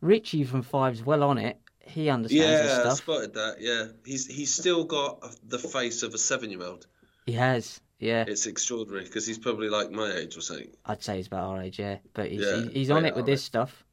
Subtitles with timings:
[0.00, 1.58] Richie from Five's well on it.
[1.80, 2.98] He understands Yeah, stuff.
[2.98, 3.56] spotted that.
[3.60, 6.86] Yeah, he's he's still got the face of a seven-year-old.
[7.26, 7.80] He has.
[7.98, 10.70] Yeah, It's extraordinary because he's probably like my age or something.
[10.86, 11.78] I'd say he's about our age.
[11.78, 13.44] Yeah, but he's Yeah, he- he's on it with this age.
[13.46, 13.84] stuff.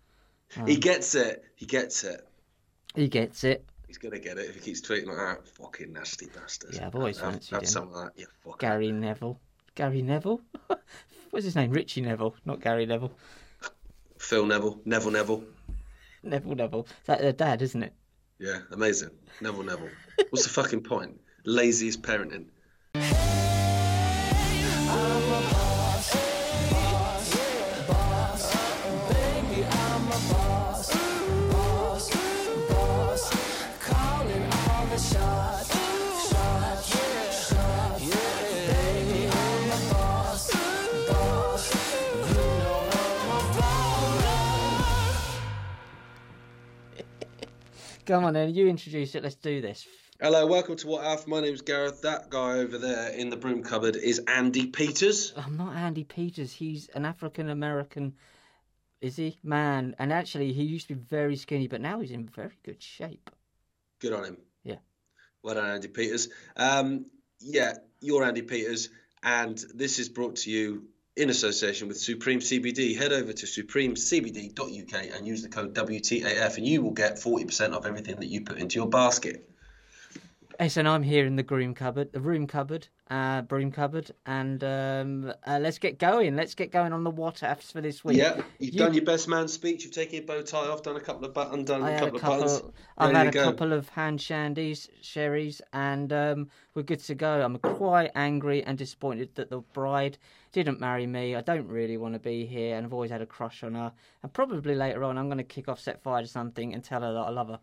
[0.65, 1.43] He um, gets it.
[1.55, 2.25] He gets it.
[2.95, 3.65] He gets it.
[3.85, 5.47] He's gonna get it if he keeps tweeting like that.
[5.49, 6.75] Fucking nasty bastard.
[6.75, 7.67] Yeah, I've always have, fancied have him.
[7.67, 8.11] some of that.
[8.15, 8.59] Yeah, fuck.
[8.59, 9.39] Gary Neville.
[9.75, 10.39] Gary Neville.
[11.31, 11.71] What's his name?
[11.71, 13.11] Richie Neville, not Gary Neville.
[14.19, 14.79] Phil Neville.
[14.85, 15.43] Neville Neville.
[16.27, 16.83] Neville Neville.
[16.83, 17.93] Is that their dad, isn't it?
[18.39, 19.09] Yeah, amazing.
[19.41, 19.89] Neville Neville.
[20.29, 21.19] What's the fucking point?
[21.45, 22.47] Laziest parenting.
[48.07, 48.55] Come on, then.
[48.55, 49.23] You introduce it.
[49.23, 49.85] Let's do this.
[50.21, 51.27] Hello, welcome to What Alf.
[51.27, 52.03] My name's Gareth.
[52.03, 55.33] That guy over there in the broom cupboard is Andi Peters.
[55.35, 56.53] I'm not Andi Peters.
[56.53, 58.13] He's an African American,
[59.01, 59.37] is he?
[59.43, 59.93] Man.
[59.99, 63.29] And actually, he used to be very skinny, but now he's in very good shape.
[63.99, 64.37] Good on him.
[64.63, 64.77] Yeah.
[65.43, 66.29] Well done, Andi Peters.
[66.55, 67.07] Um,
[67.41, 68.87] yeah, you're Andi Peters,
[69.21, 70.87] and this is brought to you
[71.17, 72.95] in association with Supreme CBD.
[72.97, 77.85] Head over to supremecbd.uk and use the code WTAF, and you will get 40% off
[77.85, 79.49] everything that you put into your basket.
[80.59, 84.63] Yes, and I'm here in the groom cupboard, the room cupboard, uh, broom cupboard, and
[84.63, 86.35] um, uh, let's get going.
[86.35, 88.17] Let's get going on the what ifs for this week.
[88.17, 89.83] Yeah, you've You- done your best man speech.
[89.83, 92.15] You've taken your bow tie off, done a couple of buttons, done I a couple
[92.15, 92.53] a of buttons.
[92.55, 92.73] couple.
[92.97, 93.43] I've had a go.
[93.43, 97.43] couple of hand shandies, sherries, and um, we're good to go.
[97.43, 100.17] I'm quite angry and disappointed that the bride
[100.63, 101.35] didn't marry me.
[101.35, 103.91] I don't really want to be here, and I've always had a crush on her.
[104.23, 107.01] And probably later on, I'm going to kick off set fire to something and tell
[107.01, 107.59] her that I love her.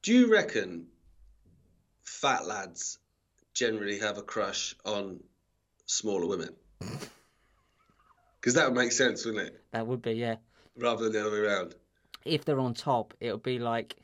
[0.00, 0.86] Do you reckon
[2.02, 2.98] fat lads
[3.52, 5.20] generally have a crush on
[5.84, 6.54] smaller women?
[8.40, 9.60] Because that would make sense, wouldn't it?
[9.72, 10.36] That would be yeah.
[10.78, 11.74] Rather than the other way around.
[12.24, 13.96] If they're on top, it'll be like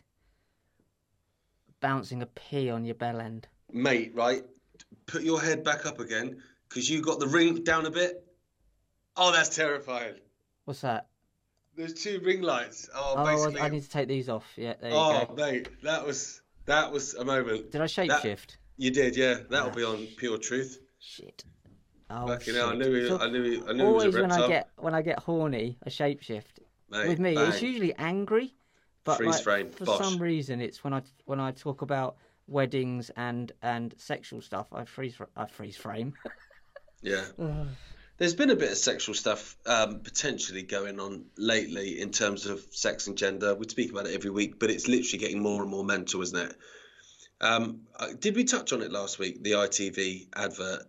[1.78, 3.46] bouncing a pea on your bell end.
[3.72, 4.42] Mate, right?
[5.06, 8.24] Put your head back up again because you got the ring down a bit.
[9.16, 10.14] Oh, that's terrifying.
[10.64, 11.08] What's that?
[11.76, 12.88] There's two ring lights.
[12.94, 13.60] Oh, Oh, basically.
[13.60, 14.46] I need to take these off.
[14.56, 15.34] Yeah, there you oh, go.
[15.34, 17.70] mate, that was that was a moment.
[17.72, 18.56] Did I shapeshift?
[18.78, 19.38] You did, yeah.
[19.50, 20.78] That'll Ah, be on Pure Truth.
[20.98, 21.44] Shit.
[22.08, 22.78] Oh, Fucking hell, I shit.
[22.78, 24.32] knew he, So- I knew he, I knew always he was a when.
[24.32, 26.58] I get when I get horny, I shapeshift.
[26.90, 28.54] Mate, With me, it's usually angry,
[29.04, 29.98] but Freeze like, frame, for bosh.
[30.04, 32.16] some reason, it's when I when I talk about
[32.46, 34.66] weddings and and sexual stuff.
[34.72, 36.12] I freeze I freeze frame.
[37.02, 37.24] Yeah.
[38.18, 42.60] There's been a bit of sexual stuff um, potentially going on lately in terms of
[42.70, 43.54] sex and gender.
[43.54, 46.38] We speak about it every week, but it's literally getting more and more mental, isn't
[46.38, 46.56] it?
[47.40, 49.42] Um, uh, did we touch on it last week?
[49.42, 50.84] The ITV advert.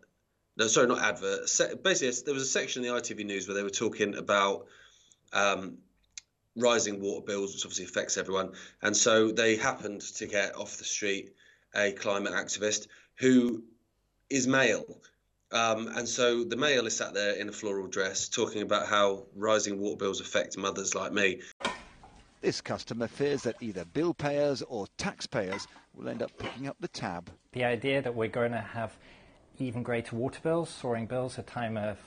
[0.56, 1.50] No, sorry, not advert.
[1.50, 4.68] Se- basically, there was a section in the ITV news where they were talking about
[5.31, 5.80] um,
[6.56, 8.51] rising water bills, which obviously affects everyone.
[8.81, 11.34] And so they happened to get off the street
[11.75, 13.63] a climate activist who
[14.30, 15.01] is male.
[15.53, 19.25] Um, and so the male is sat there in a floral dress talking about how
[19.36, 21.41] rising water bills affect mothers like me.
[22.41, 26.88] This customer fears that either bill payers or taxpayers will end up picking up the
[26.88, 27.30] tab.
[27.52, 28.97] The idea that we're going to have
[29.59, 32.00] even greater water bills, soaring bills at a time of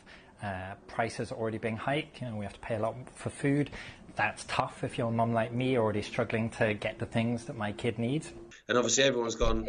[0.43, 3.71] uh, prices already being hiked, you know, we have to pay a lot for food.
[4.17, 7.57] That's tough if you're a mum like me, already struggling to get the things that
[7.57, 8.33] my kid needs.
[8.69, 9.69] And obviously everyone's gone,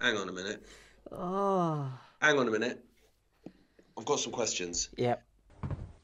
[0.00, 0.66] hang on a minute,
[1.12, 2.84] oh, hang on a minute.
[3.98, 4.88] I've got some questions.
[4.96, 5.24] yep.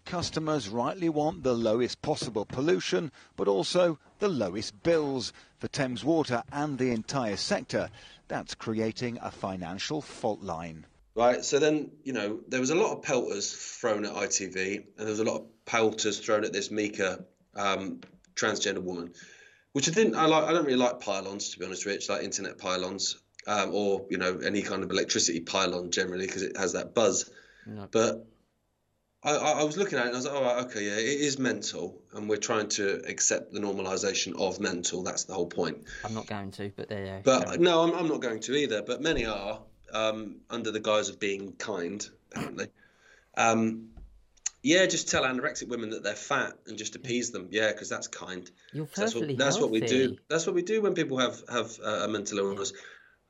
[0.05, 6.43] Customers rightly want the lowest possible pollution, but also the lowest bills for Thames Water
[6.53, 7.89] and the entire sector.
[8.29, 10.87] That's creating a financial fault line.
[11.15, 14.87] Right, so then, you know, there was a lot of pelters thrown at ITV, and
[14.99, 18.01] there was a lot of pelters thrown at this Mika um,
[18.35, 19.13] transgender woman,
[19.73, 20.17] which I didn't.
[20.17, 20.45] I like.
[20.45, 22.09] I don't really like pylons, to be honest, Rich.
[22.09, 23.17] Like internet pylons,
[23.47, 27.31] um, or you know, any kind of electricity pylon generally, because it has that buzz.
[27.67, 27.89] No.
[27.91, 28.27] But
[29.25, 31.39] I, I was looking at it and I was like, oh, okay, yeah, it is
[31.39, 35.03] mental, and we're trying to accept the normalisation of mental.
[35.03, 35.85] That's the whole point.
[36.05, 37.05] I'm not going to, but there.
[37.05, 37.23] you go.
[37.25, 38.83] But no, I'm, I'm not going to either.
[38.83, 39.61] But many are
[39.95, 42.69] um, under the guise of being kind, apparently.
[43.37, 43.89] Um,
[44.63, 47.49] yeah, just tell anorexic women that they're fat and just appease them.
[47.51, 48.51] Yeah, because that's kind.
[48.73, 50.17] You're That's perfectly what, that's what we do.
[50.29, 52.73] That's what we do when people have have uh, a mental illness.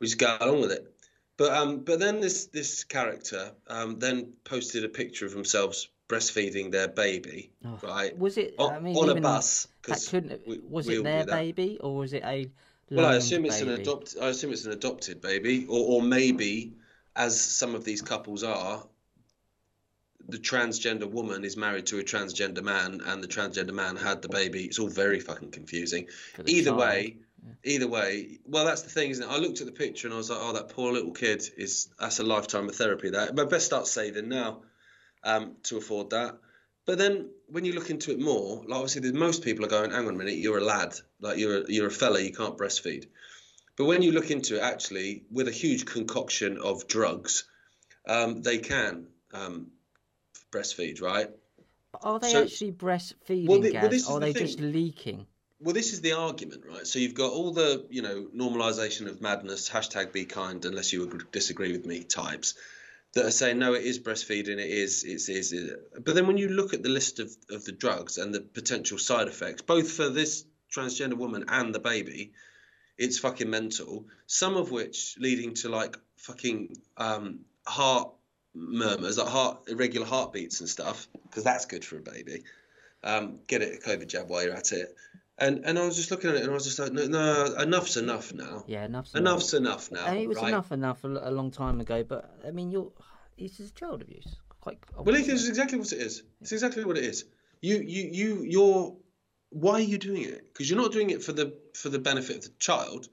[0.01, 0.94] We just go along with it.
[1.37, 6.71] But um, but then this this character um, then posted a picture of themselves breastfeeding
[6.71, 8.17] their baby, Oh, right?
[8.17, 8.55] Was it?
[8.59, 9.67] on, I mean, on a bus.
[9.87, 10.47] That couldn't.
[10.47, 12.51] we- was it their baby or was it a?
[12.91, 13.83] Well, I assume it's an baby?
[13.83, 14.15] adopt.
[14.21, 16.75] I assume it's an adopted baby, or or maybe,
[17.17, 18.87] as some of these couples are,
[20.29, 24.29] the transgender woman is married to a transgender man, and the transgender man had the
[24.29, 24.65] baby.
[24.67, 26.07] It's all very fucking confusing.
[26.47, 26.79] Either child.
[26.81, 27.17] way,
[27.65, 28.39] either way.
[28.47, 29.31] Well, that's the thing, isn't it?
[29.33, 31.89] I looked at the picture and I was like, oh, that poor little kid is.
[31.99, 33.11] That's a lifetime of therapy.
[33.11, 34.63] That I best start saving now,
[35.23, 36.39] um, to afford that.
[36.87, 39.91] But then when you look into it more, like obviously, there's, most people are going,
[39.91, 42.59] "Hang on a minute, you're a lad, like you're a, you're a fella, you can't
[42.59, 43.07] breastfeed."
[43.77, 47.45] But when you look into it, actually, with a huge concoction of drugs,
[48.07, 49.69] um, they can um,
[50.53, 51.29] breastfeed, right?
[52.03, 55.27] Are they So- actually breastfeeding, Well, the- well, Gaz, or are the they just leaking?
[55.65, 56.87] Well, this is the argument, right?
[56.87, 61.05] So you've got all the, you know, normalization of madness, hashtag be kind, unless you
[61.05, 62.53] agree, disagree with me types
[63.15, 65.55] that are saying, no, it is breastfeeding, it is, it's, is.
[65.55, 66.05] It.
[66.05, 68.99] But then when you look at the list of, of the drugs and the potential
[68.99, 72.33] side effects, both for this transgender woman and the baby,
[72.99, 74.05] it's fucking mental.
[74.27, 78.11] Some of which leading to like fucking um, heart
[78.55, 82.43] murmurs, like heart irregular heartbeats and stuff, because that's good for a baby.
[83.03, 84.95] Um, get it a COVID jab while you're at it.
[85.37, 87.55] And and I was just looking at it and I was just like, no, no
[87.59, 88.65] enough's enough now.
[88.69, 90.07] Yeah, enough's Enough's enough now.
[90.07, 90.49] And it was right?
[90.49, 92.93] enough enough a, a long time ago, but I mean, you're
[93.37, 94.37] it's just child abuse.
[94.61, 94.79] Quite.
[94.97, 96.23] Well, it is exactly what it is.
[96.41, 97.25] It's exactly what it is.
[97.61, 98.97] You you you you're.
[99.51, 100.53] Why are you doing it?
[100.53, 103.09] Because you're not doing it for the for the benefit of the child.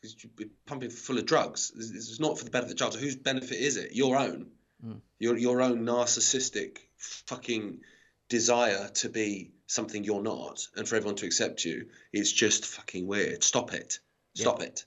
[0.00, 1.72] Because you're pumping full of drugs.
[1.74, 2.94] This is not for the benefit of the child.
[2.94, 3.94] So whose benefit is it?
[3.94, 4.46] Your own.
[4.84, 5.00] Mm.
[5.18, 7.80] Your your own narcissistic fucking
[8.28, 11.86] desire to be something you're not, and for everyone to accept you.
[12.12, 13.44] It's just fucking weird.
[13.44, 14.00] Stop it.
[14.34, 14.84] Stop it.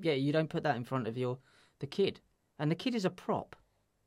[0.00, 1.38] yeah, you don't put that in front of your
[1.80, 2.20] the kid,
[2.58, 3.56] and the kid is a prop.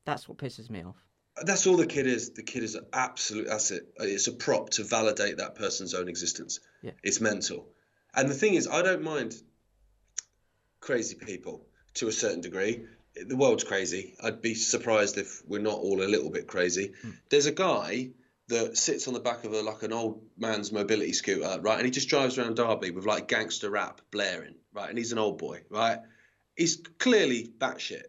[0.06, 0.97] That's what pisses me off.
[1.44, 2.31] That's all the kid is.
[2.31, 3.47] The kid is an absolute.
[3.47, 3.94] That's it.
[3.97, 6.59] It's a prop to validate that person's own existence.
[6.83, 6.91] Yeah.
[7.03, 7.67] It's mental.
[8.13, 9.35] And the thing is, I don't mind
[10.81, 11.65] crazy people
[11.95, 12.85] to a certain degree.
[13.15, 14.15] The world's crazy.
[14.21, 16.94] I'd be surprised if we're not all a little bit crazy.
[17.01, 17.12] Hmm.
[17.29, 18.12] There's a guy
[18.51, 21.77] that sits on the back of a like an old man's mobility scooter, right?
[21.77, 24.89] And he just drives around Derby with like gangster rap blaring, right?
[24.89, 26.00] And he's an old boy, right?
[26.56, 28.03] He's clearly batshit,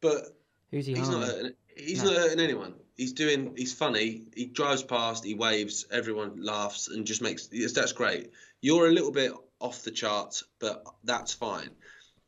[0.00, 0.36] but
[0.70, 1.52] Who's he He's not hurting.
[1.76, 2.10] He's No.
[2.10, 2.74] not hurting anyone.
[2.96, 3.54] He's doing.
[3.56, 4.24] He's funny.
[4.34, 5.24] He drives past.
[5.24, 5.86] He waves.
[5.90, 7.46] Everyone laughs and just makes.
[7.46, 8.30] That's great.
[8.60, 11.70] You're a little bit off the charts, but that's fine.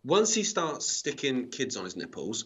[0.05, 2.45] Once he starts sticking kids on his nipples,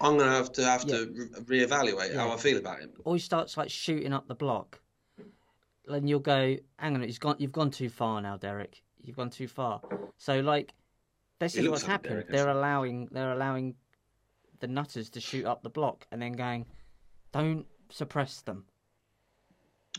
[0.00, 2.90] I'm gonna have to have to re- reevaluate how I feel about him.
[3.04, 4.80] or he starts like shooting up the block,
[5.88, 7.36] and you'll go, "Hang on, he's gone.
[7.38, 8.82] You've gone too far now, Derek.
[9.02, 9.80] You've gone too far."
[10.18, 10.72] So like,
[11.38, 12.12] this is what's like happened.
[12.14, 13.74] Derek, they're allowing they're allowing
[14.60, 16.66] the nutters to shoot up the block, and then going,
[17.32, 18.64] "Don't suppress them.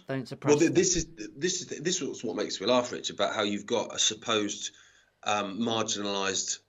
[0.08, 1.08] Don't suppress Well, th- them." this is
[1.38, 4.72] this is this is what makes me laugh, Rich, about how you've got a supposed
[5.24, 6.60] um, marginalised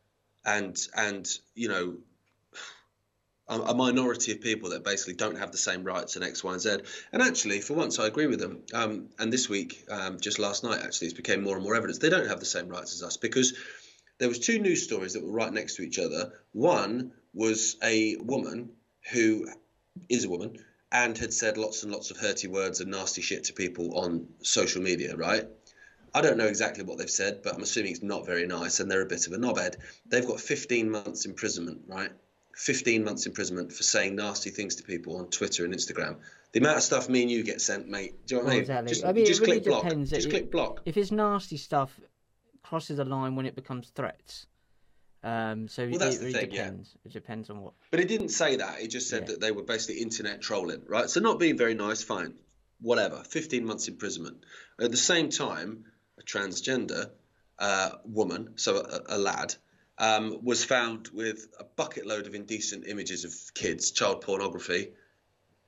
[0.44, 1.96] and and you know
[3.48, 6.60] a, minority of people that basically don't have the same rights in X, Y, and
[6.60, 6.78] Z.
[7.12, 8.62] And actually, for once, I agree with them.
[8.72, 11.98] Um, and this week, um, just last night, actually, it's became more and more evidence
[11.98, 13.54] they don't have the same rights as us because
[14.18, 16.32] there was two news stories that were right next to each other.
[16.52, 18.70] One was a woman
[19.12, 19.48] who
[20.08, 20.56] is a woman
[20.90, 24.28] and had said lots and lots of hurty words and nasty shit to people on
[24.42, 25.46] social media, right?
[26.14, 28.88] I don't know exactly what they've said, but I'm assuming it's not very nice and
[28.88, 29.76] they're a bit of a knobhead.
[30.06, 32.12] They've got 15 months imprisonment, right?
[32.56, 36.16] 15 months imprisonment for saying nasty things to people on Twitter and Instagram.
[36.52, 38.26] The amount of stuff me and you get sent, mate.
[38.26, 38.60] Do you know what I mean?
[38.62, 38.88] exactly.
[38.88, 39.84] Just, I mean, it really click block.
[39.90, 40.80] Just It- click block.
[40.84, 41.98] if it's nasty stuff,
[42.62, 44.46] crosses a line when it becomes threats.
[45.22, 46.64] Um, so Well, it the really thing, yeah.
[46.64, 46.96] depends.
[47.04, 47.72] It depends on what.
[47.90, 48.80] But it didn't say that.
[48.82, 49.28] It just said Yeah.
[49.28, 51.08] that they were basically internet trolling, right?
[51.08, 52.34] So not being very nice, fine,
[52.80, 53.24] whatever.
[53.24, 54.44] Fifteen months imprisonment.
[54.78, 55.86] At the same time,
[56.18, 57.10] a transgender
[57.58, 59.54] uh, woman, so a, a lad,
[59.98, 64.90] um, was found with a bucket load of indecent images of kids, child pornography.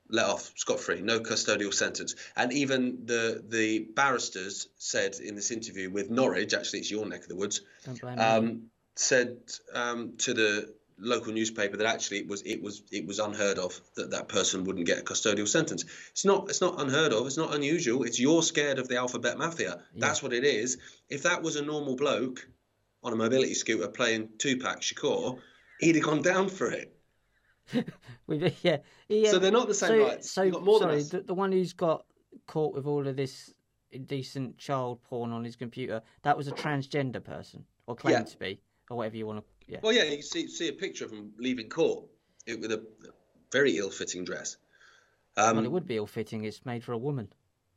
[0.08, 5.50] Let off scot free, no custodial sentence, and even the the barristers said in this
[5.50, 8.22] interview with Norwich, actually it's your neck of the woods, Don't blame me.
[8.22, 8.62] um,
[8.94, 9.38] said
[9.74, 13.78] um, to the local newspaper that actually it was it was it was unheard of
[13.96, 15.84] that that person wouldn't get a custodial sentence.
[16.12, 17.26] It's not it's not unheard of.
[17.26, 18.04] It's not unusual.
[18.04, 19.80] It's you're scared of the alphabet mafia.
[19.96, 20.78] That's what it is.
[21.08, 22.46] If that was a normal bloke
[23.06, 25.38] on a mobility scooter playing Tupac Shakur,
[25.78, 26.92] he'd have gone down for it.
[28.26, 29.30] We- yeah, yeah.
[29.30, 30.30] So they're not the same so, rights.
[30.30, 32.04] So You've got more than sorry, the, the one who's got
[32.46, 33.54] caught with all of this
[33.92, 38.32] indecent child porn on his computer, that was a transgender person, or claimed Yeah.
[38.32, 38.60] to be,
[38.90, 39.44] or whatever you want to.
[39.68, 39.78] Yeah.
[39.82, 42.04] Well, yeah, you see see a picture of him leaving court
[42.46, 42.84] it, with a
[43.52, 44.56] very ill-fitting dress.
[45.36, 46.44] Um, well, it would be ill fitting.
[46.44, 47.28] It's made for a woman.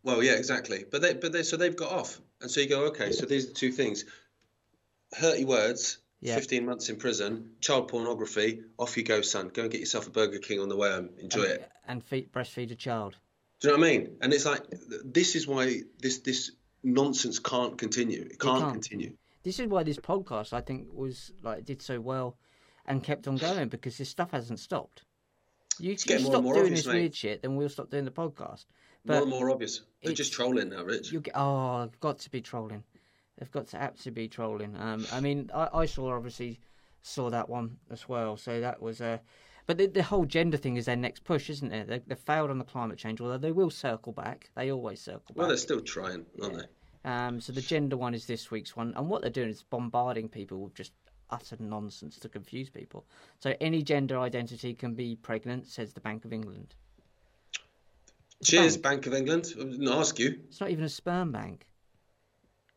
[0.03, 0.85] Well, yeah, exactly.
[0.89, 3.11] But they, but they, so they've got off, and so you go, okay.
[3.11, 4.05] So these are the two things:
[5.15, 6.35] hurty words, Yeah.
[6.35, 8.61] fifteen months in prison, child pornography.
[8.77, 9.49] Off you go, son.
[9.49, 11.09] Go and get yourself a Burger King on the way home.
[11.17, 11.71] Enjoy and, it.
[11.87, 13.17] And feed, breastfeed a child.
[13.59, 14.17] Do you know what I mean?
[14.21, 14.61] And it's like
[15.03, 16.51] this is why this this
[16.83, 18.21] nonsense can't continue.
[18.21, 18.73] It can't, can't.
[18.73, 19.17] continue.
[19.43, 22.37] This is why this podcast, I think, was like did so well
[22.85, 25.03] and kept on going because this stuff hasn't stopped.
[25.79, 26.99] You, you stop more doing obvious, this mate.
[26.99, 28.65] weird shit, then we'll stop doing the podcast.
[28.65, 29.81] more But and more obvious.
[30.03, 31.11] They're just trolling now, Rich.
[31.11, 32.83] you get oh, got to be trolling.
[33.39, 34.75] They've got to absolutely be trolling.
[34.77, 36.59] Um, I mean, I, I saw obviously
[37.01, 38.35] saw that one as well.
[38.35, 39.19] So that was Uh,
[39.65, 41.87] but the, the whole gender thing is their next push, isn't it?
[41.87, 44.49] They, they failed on the climate change, although they will circle back.
[44.55, 45.37] They always circle back.
[45.37, 47.09] Well, they're still trying, aren't they?
[47.09, 50.27] Um, so the gender one is this week's one, and what they're doing is bombarding
[50.27, 50.91] people with just
[51.29, 53.05] utter nonsense to confuse people.
[53.39, 56.73] So any gender identity can be pregnant, says the Bank of England.
[58.43, 59.03] Cheers, bank.
[59.03, 59.53] Bank of England.
[59.55, 60.39] I didn't ask you.
[60.47, 61.67] It's not even a sperm bank.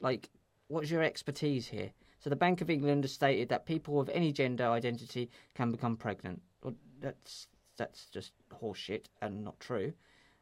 [0.00, 0.28] Like,
[0.72, 1.92] what's your expertise here?
[2.18, 5.96] So the Bank of England has stated that people of any gender identity can become
[5.96, 6.40] pregnant.
[6.62, 9.92] Well, that's that's just horseshit and not true.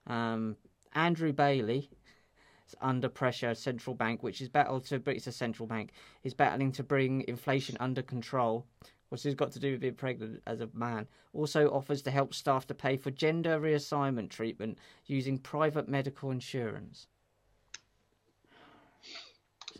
[0.06, 0.56] Um,
[0.94, 1.90] Andrew Bailey
[2.68, 3.54] is under pressure.
[3.54, 7.24] Central bank, which is battled to, but it's a central bank, is battling to bring
[7.26, 8.66] inflation under control.
[9.08, 11.08] What's this got to do with being pregnant as a man?
[11.32, 17.08] Also offers to help staff to pay for gender reassignment treatment using private medical insurance.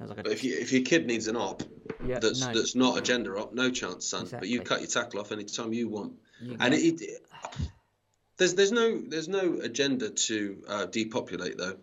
[0.01, 1.63] Sounds like a But if you if your kid needs an op
[2.07, 4.27] yeah, that's no, that's not a gender op, no chance, son.
[4.31, 6.15] But you cut your tackle off anytime you want.
[6.41, 7.23] you And it, it
[8.39, 11.77] there's there's no there's no agenda to uh, depopulate though.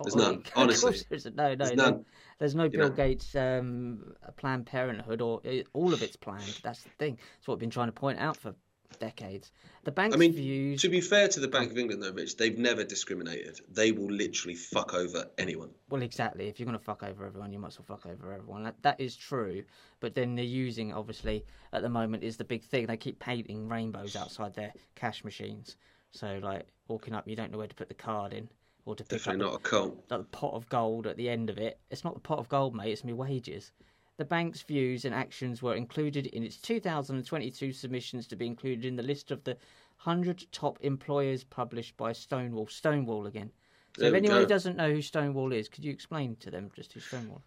[0.00, 0.92] there's Oh, none, honestly.
[0.92, 1.34] there isn't.
[1.34, 1.84] No, no, There's no.
[1.84, 2.04] none.
[2.38, 2.94] There's no Bill know.
[2.94, 6.60] Gates um, Planned Parenthood, or uh, all of it's planned.
[6.62, 7.16] That's the thing.
[7.16, 8.54] That's what I've been trying to point out for
[8.98, 9.52] decades.
[9.84, 10.82] The bank's I mean, views.
[10.82, 11.72] to be fair to the Bank hmm.
[11.72, 13.60] of England though, Rich, they've never discriminated.
[13.70, 15.70] They will literally fuck over anyone.
[15.88, 16.48] Well, exactly.
[16.48, 18.64] If you're going to fuck over everyone, you might as well fuck over everyone.
[18.64, 19.64] That, that is true.
[20.00, 22.86] But then they're using, obviously, at the moment, is the big thing.
[22.86, 25.76] They keep painting rainbows outside their cash machines.
[26.10, 28.48] So, like, walking up, you don't know where to put the card in
[28.86, 30.08] or to pick Definitely up not a cult.
[30.08, 31.78] the, the pot of gold at the end of it.
[31.90, 32.92] It's not the pot of gold, mate.
[32.92, 33.72] It's my wages.
[34.18, 38.96] The bank's views and actions were included in its 2022 submissions to be included in
[38.96, 39.58] the list of the
[40.02, 42.66] 100 top employers published by Stonewall.
[42.66, 43.50] Stonewall again.
[43.96, 46.70] So There if anyone who doesn't know who Stonewall is, could you explain to them
[46.74, 47.42] just who Stonewall?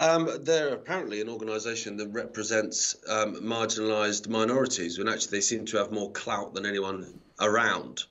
[0.00, 5.76] Um, they're apparently an organisation that represents um, marginalised minorities, when actually they seem to
[5.78, 8.04] have more clout than anyone around.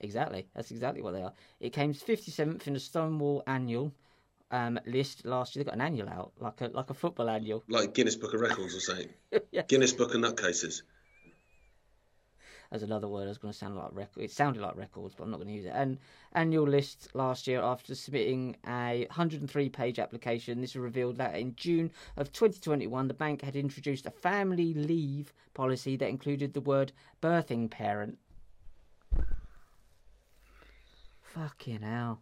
[0.00, 0.46] Exactly.
[0.54, 1.32] That's exactly what they are.
[1.60, 3.92] It came 57th in the Stonewall annual
[4.50, 5.64] um, list last year.
[5.64, 7.64] They got an annual out, like a like a football annual.
[7.68, 9.08] Like Guinness Book of Records or something.
[9.50, 9.62] Yeah.
[9.62, 10.82] Guinness Book of Nutcases.
[12.72, 14.24] As another word, I was going to sound like record.
[14.24, 15.72] It sounded like records, but I'm not going to use it.
[15.74, 15.98] And
[16.32, 22.32] annual list last year, after submitting a 103-page application, this revealed that in June of
[22.32, 28.18] 2021, the bank had introduced a family leave policy that included the word birthing parent.
[31.22, 32.20] Fucking hell!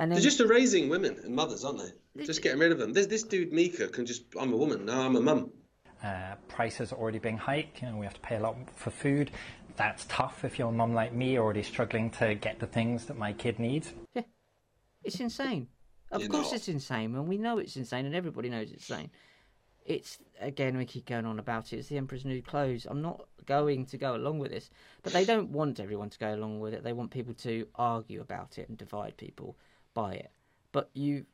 [0.00, 2.24] And then They're just erasing women and mothers, aren't they?
[2.24, 2.94] Just getting rid of them.
[2.94, 4.22] This, this dude Mika can just.
[4.40, 5.02] I'm a woman now.
[5.02, 5.50] I'm a mum.
[6.02, 7.82] Uh, prices are already being hiked.
[7.82, 9.30] You know, we have to pay a lot for food.
[9.76, 13.18] That's tough if you're a mum like me, already struggling to get the things that
[13.18, 13.92] my kid needs.
[14.14, 14.22] Yeah.
[15.04, 15.68] It's insane.
[16.10, 16.54] Of You're course, not.
[16.54, 19.10] it's insane, and we know it's insane, and everybody knows it's insane.
[19.84, 21.78] It's again, we keep going on about it.
[21.78, 22.86] It's the emperor's new clothes.
[22.88, 24.70] I'm not going to go along with this,
[25.02, 26.84] but they don't want everyone to go along with it.
[26.84, 29.56] They want people to argue about it and divide people
[29.94, 30.30] by it.
[30.72, 31.26] But you,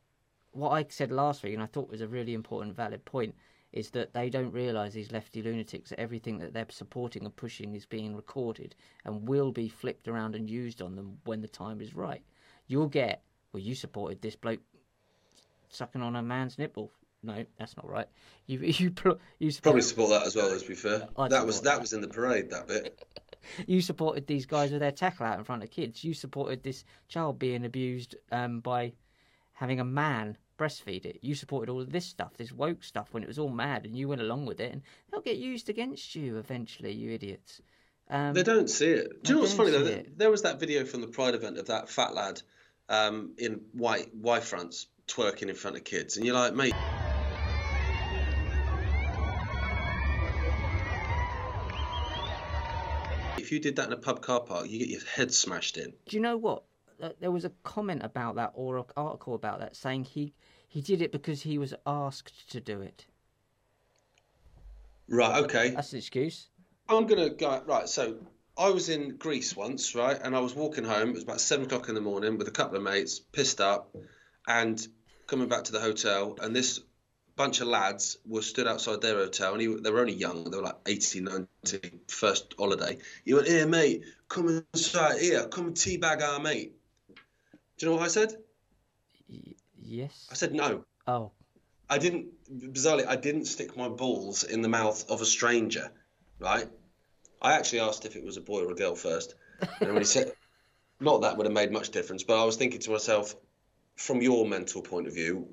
[0.53, 3.35] what I said last week, and I thought was a really important, valid point,
[3.73, 7.75] is that they don't realise these lefty lunatics that everything that they're supporting and pushing
[7.75, 11.81] is being recorded and will be flipped around and used on them when the time
[11.81, 12.23] is right.
[12.69, 13.23] You'll get,
[13.53, 14.61] well, you supported this bloke
[15.69, 16.91] sucking on a man's nipple.
[17.23, 18.09] No, that's not right.
[18.47, 20.49] You you you Probably support, support that as well.
[20.49, 21.09] Let's be fair.
[21.19, 21.81] I'd that was that that.
[21.81, 22.49] was in the parade.
[22.51, 23.05] That bit.
[23.67, 26.05] you supported these guys with their tackle out in front of kids.
[26.05, 28.93] You supported this child being abused um, by
[29.53, 31.19] having a man breastfeed it.
[31.23, 33.97] You supported all of this stuff, this woke stuff, when it was all mad, and
[33.97, 37.61] you went along with it, and they'll get used against you eventually, you idiots.
[38.09, 39.23] Um, They don't see it.
[39.23, 39.85] Do you know what's funny though?
[39.85, 40.19] There- it.
[40.19, 42.41] There was that video from the Pride event of that fat lad
[42.89, 46.75] um, in white Y fronts twerking in front of kids, and you're like, mate.
[53.47, 55.93] If you did that in a pub car park, you get your head smashed in.
[56.09, 56.65] Do you know what?
[57.21, 60.35] There was a comment about that or an article about that saying he
[60.67, 63.07] he did it because he was asked to do it.
[65.09, 65.45] Right.
[65.45, 65.71] Okay.
[65.71, 66.49] That's an excuse.
[66.89, 67.89] I'm gonna go right.
[67.89, 68.17] So
[68.59, 71.11] I was in Greece once, right, and I was walking home.
[71.11, 73.95] It was about seven o'clock in the morning with a couple of mates, pissed up,
[74.49, 74.85] and
[75.29, 76.37] coming back to the hotel.
[76.43, 76.81] And this
[77.37, 80.51] bunch of lads were stood outside their hotel, and he, they were only young.
[80.51, 82.99] They were like 18, 19, first holiday.
[83.25, 86.75] He went, "Here, mate, come inside here, come teabag our mate."
[87.09, 87.15] Do
[87.87, 88.37] you know what I said?
[89.29, 90.27] Y- yes.
[90.31, 90.85] I said no.
[91.07, 91.31] Oh.
[91.89, 92.29] I didn't.
[92.51, 95.93] Bizarrely, I didn't stick my balls in the mouth of a stranger,
[96.39, 96.69] right?
[97.41, 99.35] I actually asked if it was a boy or a girl first,
[99.81, 100.33] and when he said,
[101.01, 103.37] not that would have made much difference, but I was thinking to myself,
[103.95, 105.47] from your mental point of view,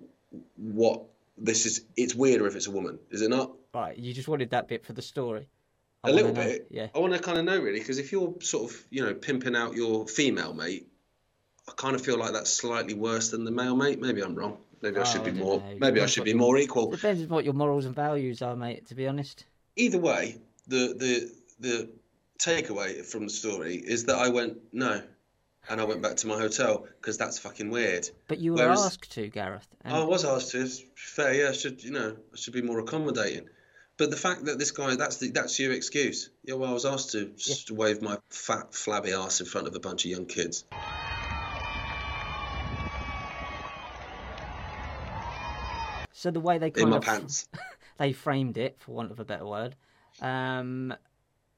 [0.55, 1.03] what
[1.37, 3.51] this is, it's weirder if it's a woman, is it not?
[3.73, 3.97] Right.
[3.97, 5.47] You just wanted that bit for the story.
[6.03, 6.43] I A little know.
[6.43, 6.67] bit.
[6.69, 6.87] Yeah.
[6.93, 9.55] I want to kind of know really, because if you're sort of, you know, pimping
[9.55, 10.87] out your female mate,
[11.67, 13.99] I kind of feel like that's slightly worse than the male mate.
[14.01, 14.57] Maybe I'm wrong.
[14.81, 15.57] Maybe I Oh, should be oh, don't more.
[15.59, 15.77] know.
[15.79, 16.91] Maybe I should be more equal.
[16.91, 18.87] Depends on what your morals and values are, mate.
[18.87, 19.45] To be honest.
[19.77, 20.35] either way,
[20.67, 21.89] the the the
[22.37, 25.01] takeaway from the story is that I went no,
[25.69, 28.09] and I went back to my hotel because that's fucking weird.
[28.27, 29.67] But you were Whereas- asked to, Gareth.
[29.83, 30.61] And I was asked to.
[30.61, 31.49] It's fair, yeah.
[31.49, 33.49] I should you know I should be more accommodating.
[33.95, 36.29] But the fact that this guy that's the, that's your excuse.
[36.43, 39.75] Yeah, well, I was asked to just wave my fat flabby ass in front of
[39.75, 40.65] a bunch of young kids.
[46.13, 47.49] So the way they kind In my of pants.
[47.97, 49.75] they framed it, for want of a better word,
[50.21, 50.93] um,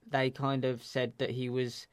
[0.10, 1.86] they kind of said that he was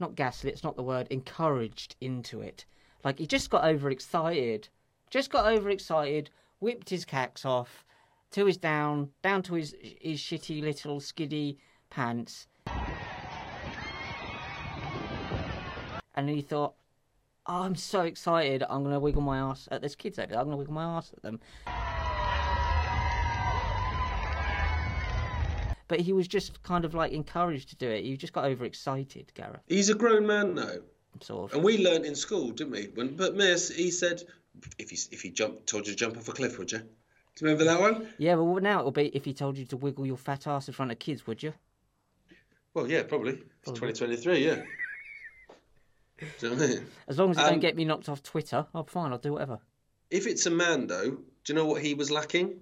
[0.00, 0.54] not gaslit.
[0.54, 1.08] It's not the word.
[1.10, 2.64] Encouraged into it.
[3.04, 4.68] Like he just got overexcited.
[5.10, 6.30] Just got overexcited.
[6.60, 7.84] Whipped his cacks off
[8.32, 11.58] to his down, down to his his shitty little skiddy
[11.90, 12.46] pants.
[16.14, 16.74] And he thought,
[17.46, 18.64] oh, I'm so excited.
[18.68, 20.38] I'm gonna wiggle my ass at this kids over there.
[20.38, 21.40] I'm gonna wiggle my ass at them.
[25.88, 28.04] But he was just kind of like encouraged to do it.
[28.04, 29.60] He just got overexcited, Gareth.
[29.66, 30.74] He's a grown man now.
[31.20, 31.56] Sort of.
[31.56, 32.90] And we learnt in school, didn't we?
[32.94, 34.22] When but Miss, he said,
[34.78, 36.78] if he if he jumped, told you to jump off a cliff, would you?
[36.78, 36.84] Do
[37.44, 38.08] you remember that one?
[38.18, 40.74] Yeah, well now it'll be if he told you to wiggle your fat ass in
[40.74, 41.54] front of kids, would you?
[42.74, 43.32] Well, yeah, probably.
[43.32, 44.54] It's 2023, yeah.
[46.18, 46.86] Do you know what I mean?
[47.06, 49.12] As long as it Um, don't get me knocked off Twitter, I'm fine.
[49.12, 49.60] I'll do whatever.
[50.10, 52.60] If it's a man, though, do you know what he was lacking?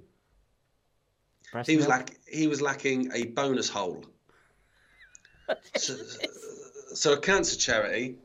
[1.67, 4.05] He was lack he was lacking a bonus hole.
[5.77, 5.95] so,
[6.95, 8.17] so a cancer charity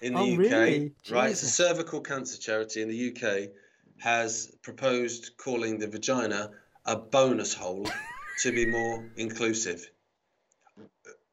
[0.00, 0.92] in the Oh, UK, really?
[1.10, 1.30] right?
[1.30, 3.50] It's a cervical cancer charity in the UK
[3.98, 6.50] has proposed calling the vagina
[6.84, 7.86] a bonus hole
[8.42, 9.90] to be more inclusive.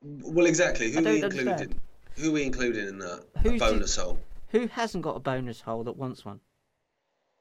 [0.01, 0.91] Well, exactly.
[0.91, 1.47] Who we included?
[1.49, 1.82] understand.
[2.17, 3.25] Who we included in that?
[3.41, 4.19] Who's a bonus hole.
[4.49, 6.39] Who hasn't got a bonus hole that wants one?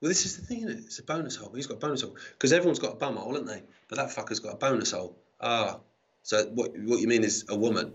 [0.02, 0.84] Well, this is the thing, isn't it?
[0.86, 1.52] It's a bonus hole.
[1.54, 3.62] He's got a bonus hole because everyone's got a bum hole, haven't they?
[3.88, 5.16] But that fucker's got a bonus hole.
[5.40, 5.78] Ah,
[6.24, 6.72] so what?
[6.76, 7.92] What you mean is a woman?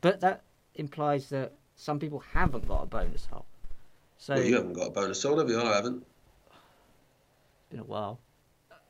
[0.00, 0.42] But that
[0.74, 3.44] implies that some people haven't got a bonus hole.
[4.16, 5.60] So Well, you haven't got a bonus hole, have you?
[5.60, 6.06] I haven't.
[6.46, 8.18] it's been a while.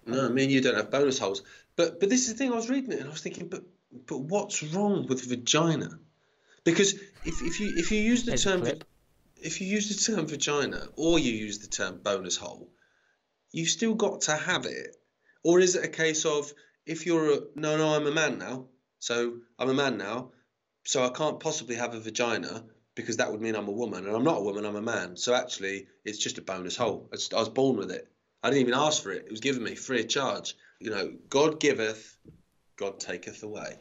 [0.07, 1.43] No, I mean you don't have bonus holes.
[1.75, 2.53] But but this is the thing.
[2.53, 3.65] I was reading it and I was thinking, but
[4.07, 5.99] but what's wrong with vagina?
[6.63, 6.93] Because
[7.25, 8.63] if if you if you use the term.
[9.43, 12.71] If you use the term vagina or you use the term bonus hole,
[13.53, 14.97] you've still got to have it.
[15.45, 16.53] Or is it a case of
[16.87, 18.67] if you're a no no I'm a man now,
[18.99, 20.33] so I'm a man now,
[20.85, 24.15] so I can't possibly have a vagina because that would mean I'm a woman and
[24.15, 25.17] I'm not a woman I'm a man.
[25.17, 27.09] So actually it's just a bonus hole.
[27.13, 28.09] I, was born with it.
[28.43, 29.25] I didn't even ask for it.
[29.27, 30.57] It was given me free of charge.
[30.81, 32.17] You know, God giveth,
[32.77, 33.79] God taketh away.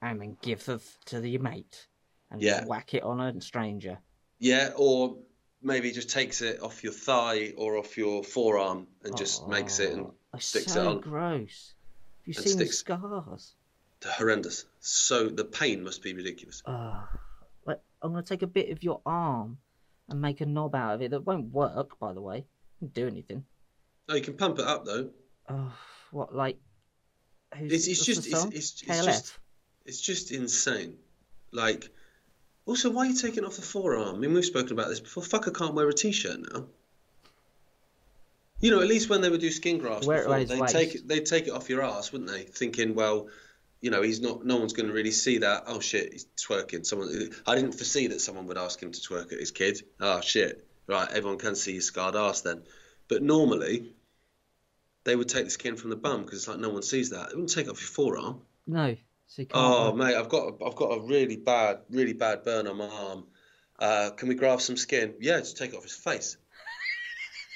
[0.00, 1.86] And then give the to the mate
[2.30, 2.64] and Yeah.
[2.64, 3.98] whack it on a stranger.
[4.42, 5.18] Yeah, or
[5.62, 9.92] maybe just takes it off your thigh or off your forearm and just makes it
[9.92, 11.00] and sticks so it on.
[11.00, 11.74] gross.
[12.18, 13.54] Have you And seen the sticks- scars?
[14.04, 14.64] Horrendous.
[14.80, 16.60] So the pain must be ridiculous.
[16.66, 17.08] Oh,
[17.68, 19.58] I'm gonna take a bit of your arm
[20.08, 21.12] and make a knob out of it.
[21.12, 22.44] That won't work, by the way.
[22.80, 23.44] Won't do anything.
[24.08, 25.10] No, you can pump it up though.
[25.48, 25.72] Oh,
[26.10, 26.58] what like?
[27.56, 29.38] Who's, It's, it's just the it's, it's, it's just
[29.84, 30.96] it's just insane.
[31.52, 31.90] Like,
[32.66, 34.14] also, why are you taking off the forearm?
[34.14, 35.22] I mean, we've spoken about this before.
[35.22, 36.66] Fucker can't wear a t-shirt now.
[38.60, 40.50] You know, at least when they would do skin grafts Wear it before, around his
[40.50, 40.74] they waist.
[40.74, 42.42] take it, they take it off your ass, wouldn't they?
[42.42, 43.26] Thinking, well,
[43.80, 44.46] you know, he's not.
[44.46, 45.64] No one's going to really see that.
[45.66, 46.86] Oh shit, he's twerking.
[46.86, 47.30] Someone.
[47.44, 49.82] I didn't foresee that someone would ask him to twerk at his kid.
[50.00, 50.64] Oh shit.
[50.86, 52.62] Right, everyone can see his scarred ass then.
[53.08, 53.92] But normally,
[55.04, 57.30] they would take the skin from the bum because it's like no one sees that.
[57.30, 58.42] They wouldn't take off your forearm.
[58.66, 58.96] No,
[59.36, 59.44] so.
[59.54, 63.24] Oh mate, I've got I've got a really bad, really bad burn on my arm.
[63.78, 65.14] Uh, can we graft some skin?
[65.20, 66.36] Yeah, just take it off his face.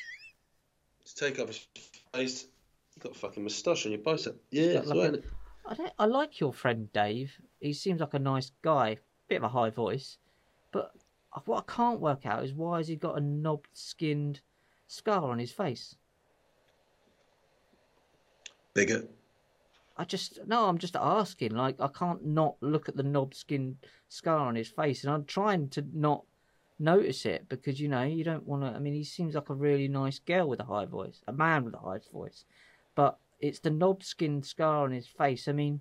[1.04, 1.66] just take it off his
[2.14, 2.48] face.
[2.94, 4.40] You got a fucking moustache on your bicep.
[4.50, 5.24] Yeah, like right.
[5.66, 7.32] I don't, I like your friend Dave.
[7.60, 8.98] He seems like a nice guy.
[9.28, 10.18] Bit of a high voice,
[10.70, 10.92] but
[11.44, 14.40] what I can't work out is why has he got a knob-skinned
[14.86, 15.96] scar on his face?
[18.72, 19.08] Bigger.
[19.96, 21.54] I just no, I'm just asking.
[21.54, 23.76] Like I can't not look at the knob-skinned
[24.08, 26.24] scar on his face, and I'm trying to not
[26.78, 28.68] notice it because you know you don't want to.
[28.68, 31.64] I mean, he seems like a really nice girl with a high voice, a man
[31.64, 32.44] with a high voice,
[32.94, 35.48] but it's the knob-skinned scar on his face.
[35.48, 35.80] I mean,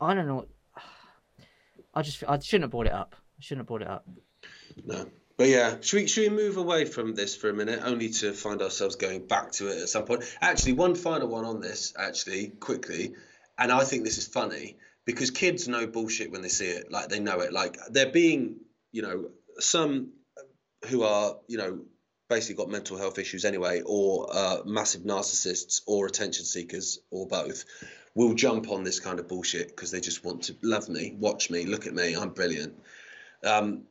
[0.00, 0.46] I don't know.
[1.94, 3.16] I just I shouldn't have brought it up.
[3.38, 4.06] I shouldn't have brought it up.
[4.84, 5.06] No.
[5.36, 8.32] But yeah, should we should we move away from this for a minute, only to
[8.32, 10.24] find ourselves going back to it at some point?
[10.40, 13.14] Actually, one final one on this, actually, quickly,
[13.58, 17.08] and I think this is funny because kids know bullshit when they see it, like
[17.08, 18.56] they know it, like they're being,
[18.92, 20.12] you know, some
[20.88, 21.80] who are, you know,
[22.28, 27.64] basically got mental health issues anyway, or uh, massive narcissists, or attention seekers, or both,
[28.14, 31.50] will jump on this kind of bullshit because they just want to love me, watch
[31.50, 32.74] me, look at me, I'm brilliant.
[33.42, 33.84] Um,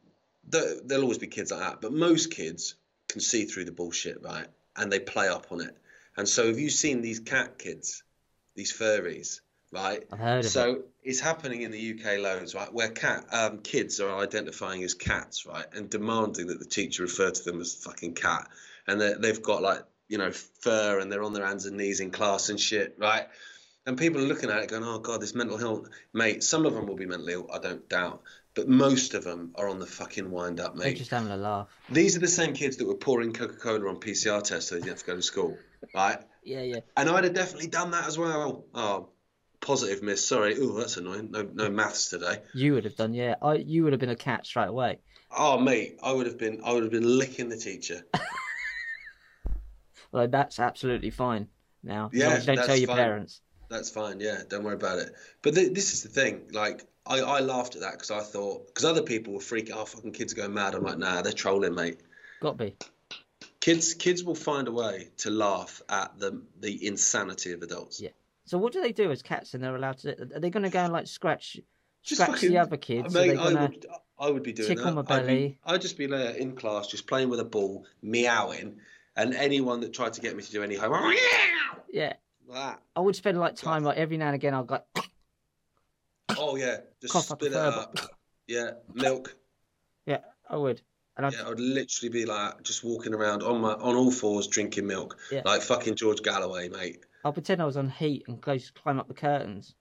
[0.50, 2.76] the, there'll always be kids like that, but most kids
[3.10, 4.48] can see through the bullshit, right?
[4.76, 5.76] And they play up on it.
[6.16, 8.04] And so, have you seen these cat kids,
[8.56, 9.42] these furries,
[9.78, 10.04] right?
[10.12, 10.86] I've heard of so it.
[11.04, 12.72] it's happening in the UK loads, right?
[12.74, 17.30] Where cat um, kids are identifying as cats, right, and demanding that the teacher refer
[17.32, 18.48] to them as fucking cat,
[18.88, 22.00] and they- they've got like you know fur, and they're on their hands and knees
[22.00, 23.28] in class and shit, right?
[23.86, 26.74] And people are looking at it going, "Oh God, this mental health, mate." Some of
[26.74, 28.22] them will be mentally ill, I don't doubt,
[28.54, 30.98] but most of them are on the fucking wind up, They're mate.
[30.98, 31.68] just having a laugh.
[31.90, 34.82] These are the same kids that were pouring Coca Cola on PCR tests so they
[34.82, 35.58] didn't have to go to school,
[35.96, 36.20] right?
[36.44, 36.80] Yeah, yeah.
[36.98, 38.66] And I'd have definitely done that as well.
[38.74, 39.10] Oh,
[39.62, 40.26] positive miss.
[40.26, 40.56] Sorry.
[40.60, 41.32] Oh, that's annoying.
[41.32, 42.42] No, no maths today.
[42.54, 43.36] You would have done, yeah.
[43.42, 45.00] I you would have been a cat straight away.
[45.36, 46.62] Oh, mate, I would have been.
[46.64, 48.06] I would have been licking the teacher.
[50.12, 51.48] Well, that's absolutely fine
[51.84, 52.10] now.
[52.14, 52.98] Yeah, don't tell your fine.
[52.98, 53.42] parents.
[53.70, 54.20] That's fine.
[54.20, 55.14] Yeah, don't worry about it.
[55.42, 56.50] But th- this is the thing.
[56.52, 59.72] Like, I, I laughed at that because I thought because other people were freaking.
[59.74, 60.76] Oh, fucking kids are going mad.
[60.76, 62.00] I'm like, nah, they're trolling, mate.
[62.40, 62.76] Got to be.
[63.60, 68.00] Kids, kids will find a way to laugh at the the insanity of adults.
[68.00, 68.10] Yeah.
[68.48, 69.54] So what do they do as cats?
[69.54, 70.20] And they're allowed to?
[70.36, 71.58] Are they going to go and like scratch,
[72.04, 73.14] Just scratch fucking- the other kids?
[73.14, 73.86] Mate, I would,
[74.20, 74.94] I would be doing tickle that.
[74.94, 75.60] my I'd, be, belly?
[75.66, 78.80] I'd just be there in class, just playing with a ball, meowing,
[79.16, 82.14] and anyone that tried to get me to do any homework, oh, Yeah.
[82.48, 82.78] like.
[82.96, 84.54] I would spend like time like every now and again.
[84.54, 84.80] I'll go.
[86.38, 87.98] Oh yeah, just Cough spit it up.
[88.48, 89.36] Yeah, milk.
[90.06, 90.82] Yeah, I would.
[91.16, 94.48] And I'd, Yeah, I'd literally be like just walking around on my on all fours
[94.48, 95.42] drinking milk, Yeah.
[95.46, 97.00] like fucking George Galloway, mate.
[97.24, 99.76] I'll pretend I was on heat and to climb up the curtains.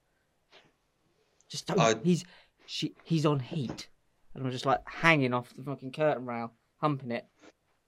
[1.49, 1.79] Just don't.
[1.79, 2.25] I- He's
[2.66, 2.94] she.
[3.05, 3.88] He's on heat,
[4.35, 7.27] and I'm just like hanging off the fucking curtain rail, humping it.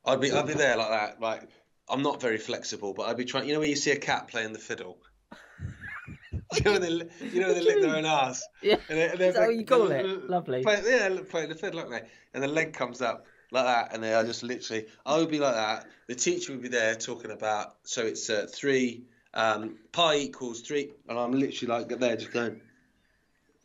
[0.05, 1.21] I'd be I'd be there like that.
[1.21, 1.49] Like
[1.89, 3.49] I'm not very flexible, but I'd be trying.
[3.49, 4.99] You know when you see a cat playing the fiddle.
[6.55, 8.43] you know when they you know when they lick their own ass.
[8.63, 8.77] Yeah.
[8.89, 10.07] And they, and Is that what you call it?
[10.31, 10.63] Lovely.
[10.63, 12.03] Play, yeah, look, play the fiddle, aren't they?
[12.35, 14.87] And the leg comes up like that, and they are just literally.
[15.05, 15.87] I would be like that.
[16.07, 17.75] The teacher would be there talking about.
[17.85, 19.05] So it's uh, three.
[19.35, 22.61] Um, pi equals three, and I'm literally like there, just going.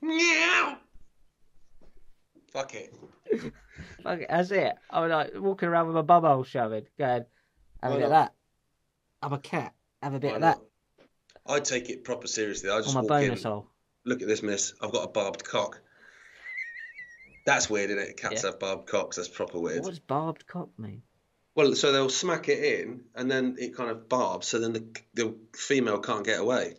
[0.01, 0.77] Meow.
[2.51, 2.93] Fuck it.
[4.03, 4.75] Fuck it, that's it.
[4.89, 7.25] I was like walking around with my bum hole shoving, going,
[7.81, 8.33] have a bit of that.
[9.21, 9.73] I'm a cat.
[10.01, 10.57] Have a bit Why of that
[11.45, 11.55] not?
[11.55, 12.69] I take it proper seriously.
[12.69, 13.51] I just on my walk bonus in.
[13.51, 13.67] hole.
[14.05, 14.73] Look at this, miss.
[14.81, 15.81] I've got a barbed cock.
[17.45, 18.17] That's weird, isn't it?
[18.17, 18.51] Cats Yeah.
[18.51, 19.15] have barbed cocks.
[19.15, 19.81] That's proper weird.
[19.83, 21.01] What does barbed cock mean?
[21.55, 24.85] Well, so they'll smack it in, and then it kind of barbs, so then the
[25.13, 26.75] the female can't get away.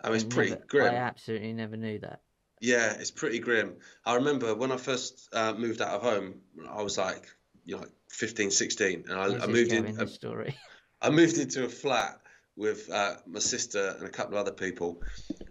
[0.00, 0.94] I mean, it's pretty Never- grim.
[0.94, 2.20] I absolutely never knew that.
[2.60, 3.76] Yeah, it's pretty grim.
[4.04, 7.26] I remember when I first uh, moved out of home, I was like,
[7.64, 10.06] you know, like 15, 16, and I, I moved in.
[10.08, 10.56] story.
[11.02, 12.20] I moved into a flat
[12.56, 15.02] with uh, my sister and a couple of other people,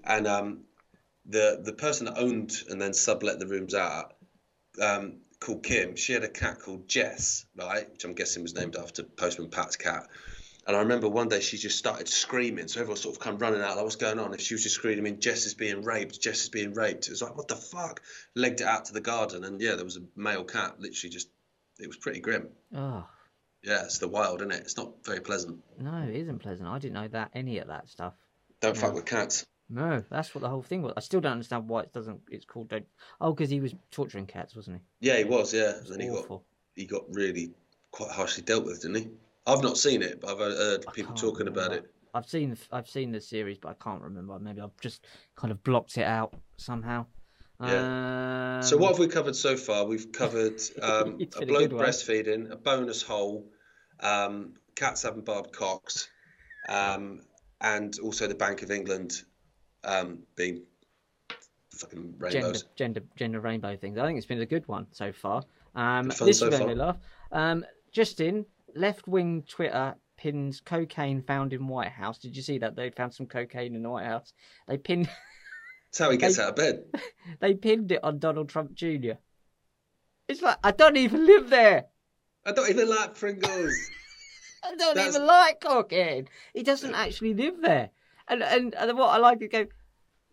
[0.03, 0.61] and um,
[1.25, 4.15] the the person that owned and then sublet the rooms out,
[4.81, 5.95] um, called Kim.
[5.95, 9.75] She had a cat called Jess, right, which I'm guessing was named after Postman Pat's
[9.75, 10.07] cat.
[10.65, 13.61] And I remember one day she just started screaming, so everyone sort of come running
[13.61, 13.75] out.
[13.75, 14.33] Like, what's going on?
[14.33, 17.07] If she was just screaming, Jess is being raped, Jess is being raped.
[17.07, 18.01] It was like, what the fuck?
[18.33, 20.79] Legged it out to the garden, and yeah, there was a male cat.
[20.79, 21.27] Literally, just
[21.79, 22.47] it was pretty grim.
[22.73, 23.05] Oh,
[23.61, 24.61] Yeah, it's the wild, isn't it?
[24.61, 25.61] It's not very pleasant.
[25.79, 26.69] no, it isn't pleasant.
[26.69, 28.13] I didn't know that any of that stuff.
[28.61, 29.45] Don't fuck with cats.
[29.73, 30.93] No, that's what the whole thing was.
[30.95, 32.21] I still don't understand why it doesn't.
[32.29, 32.85] It's called don't.
[33.19, 35.07] Oh, because he was torturing cats, wasn't he?
[35.09, 35.51] Yeah, he was.
[35.51, 36.45] Yeah, It's and he got awful.
[36.75, 37.51] he got really
[37.91, 39.09] quite harshly dealt with, didn't he?
[39.47, 41.91] I've not seen it, but I've heard I people can't talking about it.
[42.13, 44.37] I've seen I've seen the series, but I can't remember.
[44.37, 45.05] Maybe I've just
[45.35, 47.07] kind of blocked it out somehow.
[47.59, 48.57] Yeah.
[48.57, 49.85] Um, So what have we covered so far?
[49.85, 53.49] We've covered um, a been a bloke breastfeeding, a bonus hole,
[54.01, 56.09] um, cats having barbed cocks,
[56.69, 57.21] um,
[57.61, 59.23] and also the Bank of England
[59.83, 60.63] um, being
[61.71, 62.63] fucking gender, rainbows.
[62.75, 63.97] gender, gender rainbow things.
[63.97, 65.43] I think it's been a good one so far.
[65.75, 66.97] Um, this so made me laugh.
[67.31, 72.19] Um, Justin, left wing Twitter pins cocaine found in White House.
[72.19, 72.75] Did you see that?
[72.75, 74.33] They found some cocaine in the White House.
[74.67, 75.09] They pinned
[75.91, 76.43] That's how he gets Hey.
[76.43, 76.83] out of bed.
[77.39, 79.13] they pinned it on Donald Trump Jr.
[80.27, 81.85] It's like I don't even live there.
[82.45, 83.73] I don't even like Pringles.
[84.63, 86.27] I don't That's- even like cocaine.
[86.53, 87.89] He doesn't actually live there.
[88.27, 89.67] And and, and what I like is go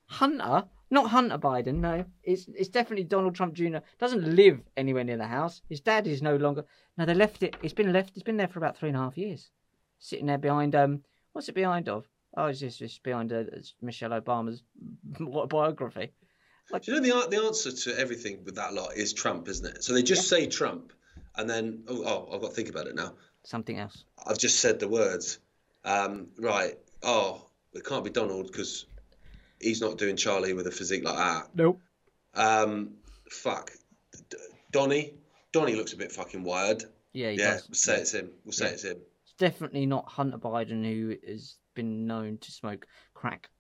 [0.07, 1.77] Hunter, not Hunter Biden.
[1.77, 3.79] No, it's it's definitely Donald Trump Jr.
[3.99, 5.63] Doesn't live anywhere near the house.
[5.69, 6.65] His dad is no longer.
[6.97, 7.57] No, they left it.
[7.63, 8.13] It's been left.
[8.15, 9.51] It's been there for about three and a half years,
[9.99, 10.75] sitting there behind.
[10.75, 12.07] Um, what's it behind of?
[12.37, 13.45] Oh, it's just, just behind uh,
[13.83, 14.63] Michelle Obama's
[15.49, 16.13] biography.
[16.73, 19.85] Do you know the the answer to everything with that lot is Trump, isn't it?
[19.85, 20.93] So they just say Trump,
[21.37, 23.15] and then oh, oh, I've got to think about it now.
[23.45, 24.05] Something else.
[24.27, 25.39] I've just said the words.
[25.85, 26.79] Um, right.
[27.03, 28.87] Oh, it can't be Donald because
[29.61, 31.49] he's not doing Charlie with a physique like that.
[31.55, 31.81] Nope.
[32.35, 32.95] Um,
[33.31, 33.71] fuck.
[34.31, 34.37] D-
[34.71, 35.15] Donny.
[35.53, 36.85] Donny looks a bit fucking wired.
[37.13, 37.69] Yeah, he yeah, does.
[37.69, 38.31] we'll say it's him.
[38.45, 38.71] We'll say Yeah.
[38.73, 38.99] it's him.
[39.25, 43.51] It's definitely not Hunter Biden, who has been known to smoke crack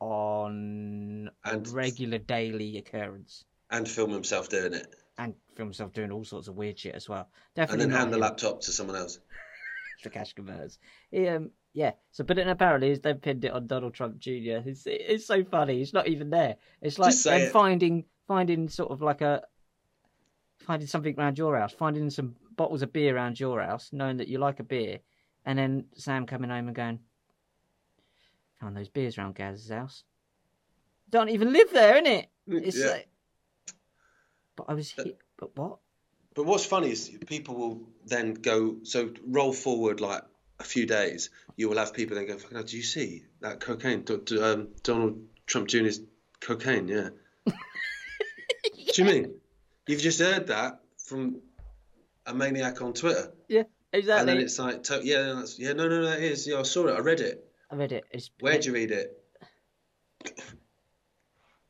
[0.00, 4.94] on And- a regular daily occurrence And film himself doing it.
[5.18, 7.28] and film himself doing all sorts of weird shit as well.
[7.54, 7.72] Definitely.
[7.84, 9.18] And then not hand the laptop to someone else.
[10.04, 10.78] the cash converters.
[11.10, 11.92] He, um, yeah.
[12.10, 14.60] So, but then apparently they've pinned it on Donald Trump Jr.
[14.66, 15.78] It's it's so funny.
[15.78, 16.56] He's not even there.
[16.80, 17.52] It's like them it.
[17.52, 19.42] finding finding sort of like a
[20.58, 24.28] finding something around your house, finding some bottles of beer around your house, knowing that
[24.28, 24.98] you like a beer,
[25.44, 27.00] and then Sam coming home and going,
[28.60, 30.04] "Found those beers around Gaz's house.
[31.10, 32.26] Don't even live there, innit?
[32.48, 32.86] Mm, it's Yeah.
[32.86, 33.08] like,
[34.56, 35.14] but I was here.
[35.36, 35.78] But what?
[36.34, 40.22] But what's funny is people will then go so roll forward like
[40.62, 41.28] a few days.
[41.56, 44.02] You will have people then go, "Fucking hell, "Do you see that cocaine?
[44.02, 46.00] Do, do, um, Donald Trump Jr.'s
[46.40, 46.88] cocaine?
[46.88, 47.10] Yeah."
[47.44, 47.54] What
[48.94, 49.34] do you mean?
[49.86, 51.40] You've just heard that from
[52.26, 54.20] a maniac on Twitter, Yeah, exactly.
[54.20, 56.46] and then it's like, to- "Yeah, that's, yeah, no, no, that is.
[56.46, 56.92] Yeah, I saw it.
[56.96, 57.44] I read it.
[57.70, 58.04] I read it.
[58.12, 59.18] It's, Where'd you read it?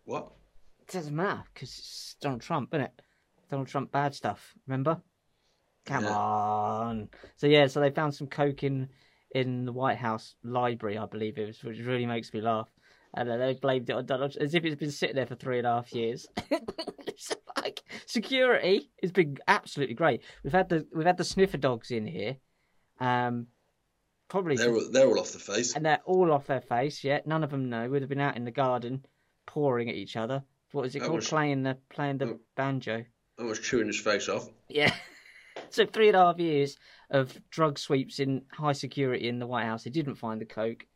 [0.04, 0.32] What?
[0.80, 3.02] It doesn't matter because it's Donald Trump, isn't it?
[3.50, 4.54] Donald Trump bad stuff.
[4.66, 5.00] Remember?
[5.84, 6.16] Come Yeah.
[6.16, 7.08] on.
[7.36, 8.88] So yeah, so they found some coke in
[9.34, 12.68] in the White House library, I believe it was, which really makes me laugh.
[13.14, 15.58] And then they blamed it on Donald, as if it's been sitting there for three
[15.58, 16.26] and a half years.
[17.56, 20.22] like security has been absolutely great.
[20.42, 22.36] We've had the we've had the sniffer dogs in here,
[23.00, 23.46] um,
[24.28, 25.74] probably They're all, they're all off the face.
[25.74, 27.04] and they're all off their face.
[27.04, 27.88] Yet none of them know.
[27.88, 29.04] Would have been out in the garden,
[29.46, 30.42] pouring at each other.
[30.72, 31.16] What is it That called?
[31.16, 32.40] was- Playing the playing the Oh.
[32.56, 33.04] banjo.
[33.38, 34.48] I was chewing his face off.
[34.68, 34.94] Yeah.
[35.76, 36.76] so three and a half years
[37.10, 39.84] of drug sweeps in high security in the White House.
[39.84, 40.86] They didn't find the coke,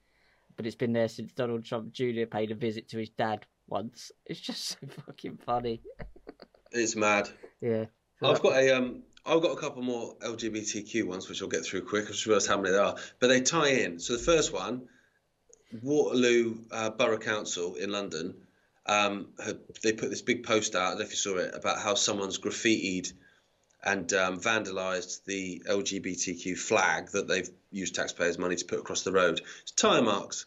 [0.57, 2.27] but it's been there since Donald Trump Jr.
[2.31, 4.13] paid a visit to his dad once.
[4.25, 5.83] It's just so fucking funny.
[6.73, 7.29] It's mad.
[7.61, 7.87] Yeah.
[8.23, 11.83] I've got a um, I've got a couple more LGBTQ ones which I'll get through
[11.83, 12.05] quick.
[12.05, 13.99] I just realised how many there are, but they tie in.
[13.99, 14.89] So the first one,
[15.83, 18.35] Waterloo uh, Borough Council in London,
[18.87, 20.87] um, had, they put this big post out.
[20.87, 23.13] I don't know if you saw it about how someone's graffitied
[23.87, 29.13] and um, vandalised the LGBTQ flag that they've used taxpayers' money to put across the
[29.13, 29.41] road.
[29.63, 30.47] It's tyre marks.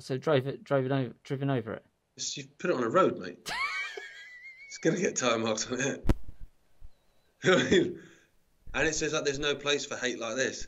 [0.00, 1.84] So drove it, drove it over, driven over it.
[2.16, 3.38] It's, you've put it on a road, mate.
[4.68, 6.10] it's gonna get tyre marks on it.
[8.76, 10.66] And it says like there's no place for hate like this.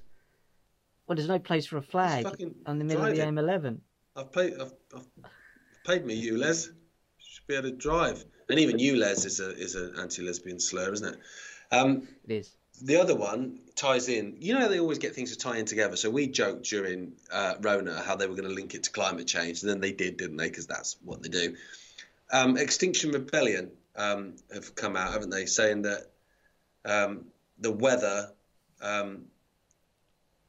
[1.07, 2.25] Well, there's no place for a flag
[2.65, 3.29] on the middle of the it.
[3.29, 3.81] M11.
[4.15, 4.55] I've paid.
[4.61, 5.09] I've, I've
[5.85, 6.69] paid me, you Les.
[7.19, 8.25] Should be able to drive.
[8.49, 11.21] And even you, Les, is a is an anti-lesbian slur, isn't it?
[11.73, 12.57] Um, It is.
[12.83, 14.37] the other one ties in.
[14.39, 15.97] You know, they always get things to tie in together.
[15.97, 19.27] So we joked during uh, Rona how they were going to link it to climate
[19.27, 20.49] change, and then they did, didn't they?
[20.49, 21.57] Because that's what they do.
[22.33, 26.11] Um, Extinction Rebellion um, have come out, haven't they, saying that
[26.85, 27.27] um,
[27.59, 28.31] the weather
[28.81, 29.27] um,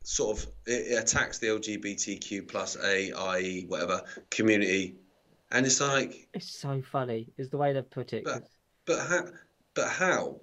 [0.04, 4.96] sort of it, it attacks the LGBTQ plus A, I, whatever community,
[5.52, 7.34] and it's like, It's so funny.
[7.38, 8.26] Is the way they've put it.
[8.26, 8.42] 'cause-
[8.86, 9.26] but how?
[9.74, 10.42] But how?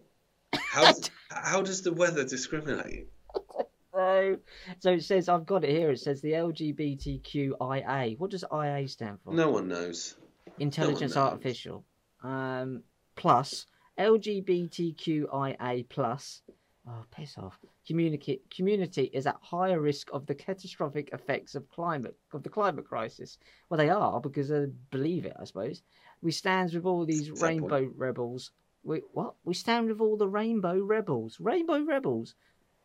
[0.54, 0.92] How,
[1.30, 3.08] how does the weather discriminate?
[3.96, 4.38] So,
[4.80, 5.92] so it says I've got it here.
[5.92, 8.18] It says the LGBTQIA.
[8.18, 9.32] What does IA stand for?
[9.32, 10.16] No one knows.
[10.58, 11.32] Intelligence no one knows.
[11.44, 11.84] Artificial.
[12.24, 12.82] Um,
[13.14, 16.42] plus LGBTQIA plus.
[16.86, 17.58] Oh, piss off.
[17.86, 22.84] Community community is at higher risk of the catastrophic effects of climate of the climate
[22.86, 23.38] crisis.
[23.68, 25.82] Well, they are because they believe it, I suppose.
[26.20, 27.70] We stands with all these Fair point.
[27.72, 28.50] rainbow rebels.
[28.82, 29.34] We what?
[29.44, 31.38] We stand with all the rainbow rebels.
[31.40, 32.34] Rainbow rebels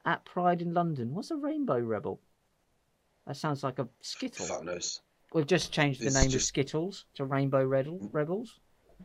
[0.05, 1.13] at Pride in London.
[1.13, 2.21] What's a rainbow rebel?
[3.27, 4.45] That sounds like a skittle.
[4.45, 5.01] Fuck knows.
[5.33, 8.59] We've just changed the It's name of Skittles to Rainbow Rebel, Rebels.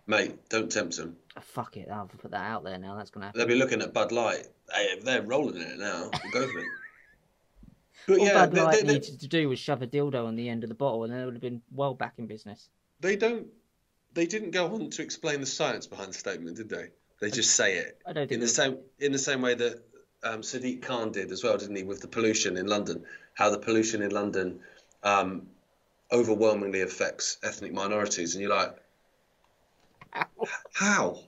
[0.07, 1.17] Mate, don't tempt them.
[1.37, 2.97] Oh, fuck it, I'll put that out there now.
[2.97, 3.39] That's gonna happen.
[3.39, 4.47] They'll be looking at Bud Light.
[4.73, 6.11] Hey, they're rolling in it now.
[6.33, 6.67] Go for it.
[8.07, 10.27] But All yeah, Bud they, Light they, they, needed to do was shove a dildo
[10.27, 12.27] on the end of the bottle, and then it would have been well back in
[12.27, 12.69] business.
[13.01, 13.47] they don't.
[14.13, 16.89] They didn't go on to explain the science behind the statement, did they?
[17.21, 19.83] They just say it I don't in the same in the same way that
[20.23, 21.83] um, Sadiq Khan did as well, didn't he?
[21.83, 24.61] With the pollution in London, how the pollution in London
[25.03, 25.47] um,
[26.13, 28.77] overwhelmingly affects ethnic minorities, and you're like,
[30.73, 31.19] how?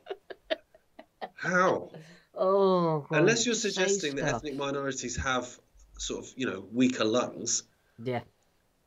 [1.34, 1.90] How?
[2.34, 5.58] Oh, God, Unless you're suggesting that ethnic minorities have
[5.98, 7.62] sort of, you know, weaker lungs,
[8.02, 8.20] Yeah,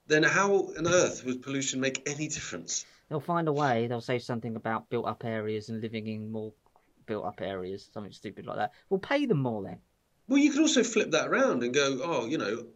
[0.08, 2.86] then how on earth would pollution make any difference?
[3.10, 3.88] they'll find a way.
[3.88, 6.54] They'll say something about built-up areas and living in more
[7.08, 8.72] built-up areas, something stupid like that.
[8.90, 9.80] We'll pay them more then.
[10.28, 12.68] Well, you could also flip that around and go, oh, you know,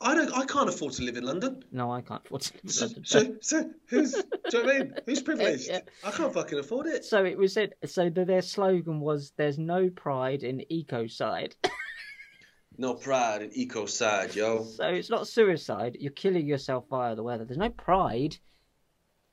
[0.00, 1.64] I don't, I can't afford to live in London.
[1.72, 2.54] No, I can't afford to.
[2.54, 3.04] live in So, London.
[3.04, 4.22] so, so who's, do
[4.58, 4.94] you know I mean?
[5.06, 5.66] Who's privileged?
[5.68, 5.80] Yeah.
[6.04, 7.04] I can't fucking afford it.
[7.04, 7.74] So it was said.
[7.84, 11.54] So the, their slogan was, "There's no pride in ecocide."
[12.80, 14.62] No pride in ecocide, yo.
[14.62, 15.96] so it's not suicide.
[15.98, 17.44] You're killing yourself via the weather.
[17.44, 18.36] There's no pride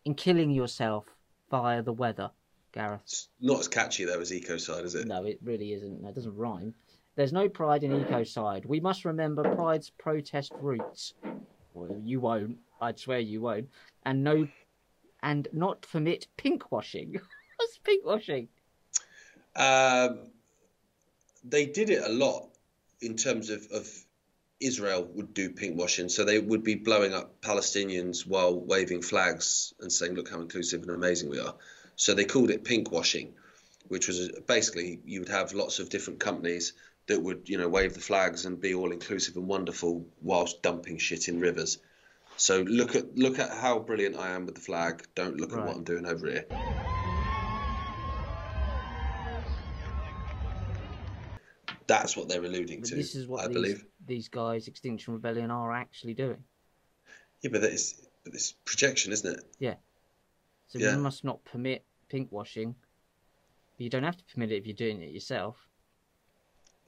[0.03, 1.05] in killing yourself
[1.51, 2.31] via the weather,
[2.71, 3.01] Gareth.
[3.03, 5.05] It's not as catchy though as ecocide, is it?
[5.05, 6.03] No, it really isn't.
[6.03, 6.73] It doesn't rhyme.
[7.15, 8.65] There's no pride in ecocide.
[8.65, 11.13] We must remember pride's protest roots.
[11.73, 12.57] Well, you won't.
[12.81, 13.69] I'd swear you won't.
[14.03, 14.47] And no,
[15.23, 17.19] and not permit pinkwashing.
[17.57, 18.47] What's pinkwashing?
[19.55, 20.31] Um,
[21.45, 22.49] they did it a lot
[23.01, 23.89] in terms of, of
[24.59, 26.11] Israel would do pinkwashing.
[26.11, 30.81] So they would be blowing up Palestinians while waving flags and saying, look how inclusive
[30.81, 31.55] and amazing we are.
[31.95, 33.33] So they called it pinkwashing,
[33.87, 36.73] which was basically you would have lots of different companies
[37.07, 40.97] that would, you know, wave the flags and be all inclusive and wonderful whilst dumping
[40.97, 41.77] shit in rivers.
[42.37, 45.03] So look at look at how brilliant I am with the flag.
[45.15, 46.45] Don't look at what I'm doing over here.
[51.87, 52.95] That's what they're alluding But to.
[52.95, 53.85] this is what I these, believe.
[54.07, 56.43] these guys, Extinction Rebellion, are actually doing.
[57.41, 59.45] Yeah, but it's but it's projection, isn't it?
[59.59, 59.75] Yeah.
[60.67, 60.95] So Yeah.
[60.95, 62.73] we must not permit pinkwashing.
[63.77, 65.57] But you don't have to permit it if you're doing it yourself.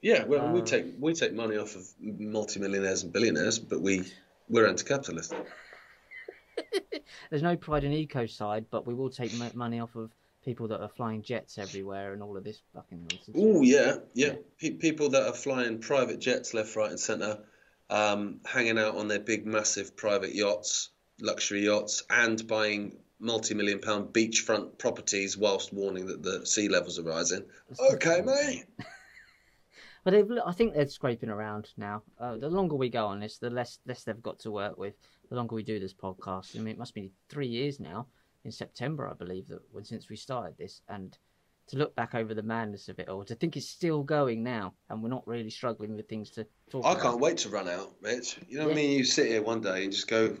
[0.00, 4.04] Yeah, well, we Uh, take we take money off of multimillionaires and billionaires, but we
[4.48, 5.34] we're anti-capitalist.
[7.30, 10.10] There's no pride in ecocide, but we will take mo- money off of
[10.44, 13.36] people that are flying jets everywhere and all of this fucking nonsense.
[13.36, 14.26] Oh yeah, yeah.
[14.26, 14.34] Yeah.
[14.58, 17.40] Pe- people that are flying private jets left, right, and centre,
[17.90, 24.12] um, hanging out on their big, massive private yachts, luxury yachts, and buying multi-million pound
[24.14, 27.44] beachfront properties whilst warning that the sea levels are rising.
[27.92, 28.64] Okay, mate.
[30.08, 32.02] But I think they're scraping around now.
[32.18, 34.94] Uh, the longer we go on this, the less less they've got to work with.
[35.28, 38.06] The longer we do this podcast, I mean, it must be three years now.
[38.42, 41.18] In September, I believe that when since we started this, and
[41.66, 44.72] to look back over the madness of it all, to think it's still going now,
[44.88, 46.88] and we're not really struggling with things to talk about.
[46.88, 47.02] I about.
[47.02, 48.38] can't wait to run out, Mitch.
[48.48, 48.92] You know what I mean?
[48.92, 50.38] You sit here one day and just go,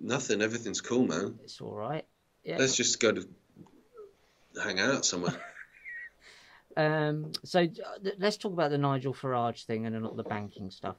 [0.00, 1.38] nothing, everything's cool, man.
[1.44, 2.06] It's all right.
[2.42, 2.56] Yeah.
[2.56, 3.28] Let's just go to
[4.64, 5.36] hang out somewhere.
[6.76, 10.96] Um, so uh, let's talk about the Nigel Farage thing and not the banking stuff.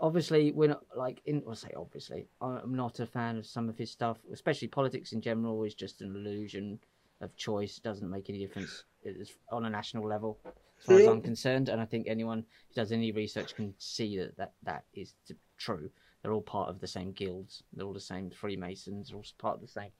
[0.00, 1.42] Obviously, we're not like in.
[1.44, 5.20] Well, say obviously, I'm not a fan of some of his stuff, especially politics in
[5.20, 5.64] general.
[5.64, 6.78] Is just an illusion
[7.20, 7.78] of choice.
[7.78, 11.68] It doesn't make any difference it's on a national level, as far as I'm concerned.
[11.68, 15.34] And I think anyone who does any research can see that that, that is t-
[15.56, 15.88] true.
[16.22, 17.62] They're all part of the same guilds.
[17.72, 19.08] They're all the same Freemasons.
[19.08, 19.90] They're all part of the same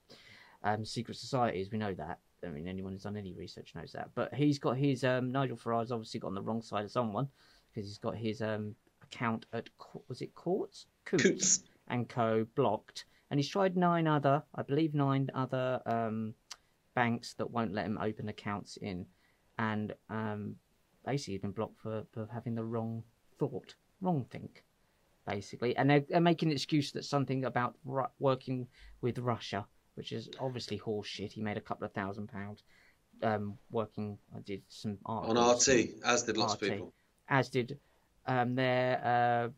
[0.63, 1.71] um, secret societies.
[1.71, 2.19] We know that.
[2.45, 4.09] I mean, anyone who's done any research knows that.
[4.15, 7.27] But he's got his um, Nigel Farage's obviously got on the wrong side of someone
[7.73, 9.69] because he's got his um, account at
[10.07, 11.63] was it Courts, Coutts.
[11.87, 16.33] and Co blocked, and he's tried nine other, I believe, nine other um,
[16.95, 19.05] banks that won't let him open accounts in,
[19.57, 20.55] and um,
[21.05, 23.03] basically he's been blocked for, for having the wrong
[23.39, 24.63] thought, wrong think,
[25.25, 28.67] basically, and they're, they're making an excuse that something about Ru- working
[29.01, 29.65] with Russia,
[29.97, 31.31] which is obviously horse shit.
[31.31, 32.63] He made a couple of thousand pounds
[33.23, 34.17] um, working.
[34.35, 35.67] I did some art On RT,
[36.05, 36.93] as did lots of people.
[37.27, 37.79] as did
[38.27, 39.49] um, their uh,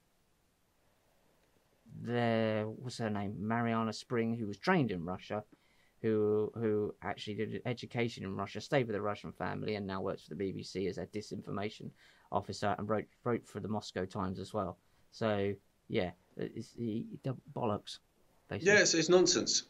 [2.01, 5.43] their what's her name, Marianna Spring, who was trained in Russia,
[6.01, 10.23] who who actually did education in Russia, stayed with a Russian family, and now works
[10.23, 11.89] for the BBC as a disinformation
[12.31, 14.77] officer, and wrote wrote for the Moscow Times as well.
[15.11, 15.53] So
[15.89, 16.73] yeah, it's,
[17.53, 17.99] bollocks.
[18.47, 18.73] Basically.
[18.73, 19.63] Yeah, it's, it's nonsense.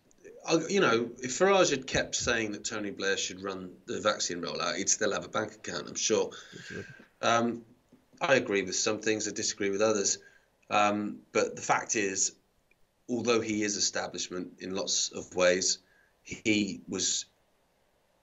[0.70, 4.78] You know, if Farage had kept saying that Tony Blair should run the vaccine rollout,
[4.78, 6.32] he'd still have a bank account, I'm sure.
[7.22, 7.64] Um,
[8.22, 10.18] I agree with some things, I disagree with others.
[10.70, 12.34] Um, but the fact is,
[13.10, 15.80] although he is establishment in lots of ways,
[16.24, 17.26] he was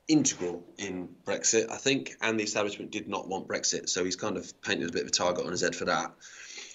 [0.09, 4.37] integral in Brexit, I think, and the establishment did not want Brexit, so he's kind
[4.37, 6.15] of painted a bit of a target on his head for that.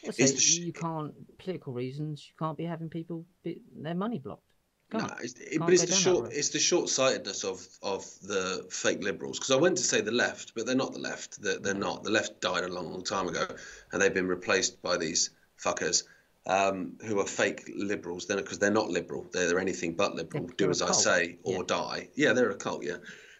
[0.03, 2.25] Well, so sh- you can't political reasons.
[2.27, 4.50] You can't be having people be, their money blocked.
[4.93, 9.01] No, it's, it, but it's the short it's the short sightedness of of the fake
[9.01, 9.39] liberals.
[9.39, 11.41] Because I went to say the left, but they're not the left.
[11.41, 12.03] They're, they're not.
[12.03, 13.47] The left died a long, long time ago,
[13.91, 15.29] and they've been replaced by these
[15.63, 16.03] fuckers
[16.45, 18.27] um, who are fake liberals.
[18.27, 20.47] Then because they're not liberal, they're, they're anything but liberal.
[20.47, 21.63] They're, Do as I say or yeah.
[21.67, 22.09] die.
[22.15, 22.83] Yeah, they're a cult.
[22.83, 22.97] Yeah.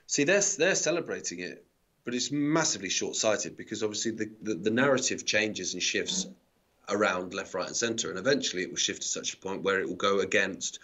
[0.07, 1.65] See, they're they're celebrating it,
[2.05, 6.27] but it's massively short sighted because obviously the, the the narrative changes and shifts
[6.87, 9.79] around left, right, and centre, and eventually it will shift to such a point where
[9.79, 10.79] it will go against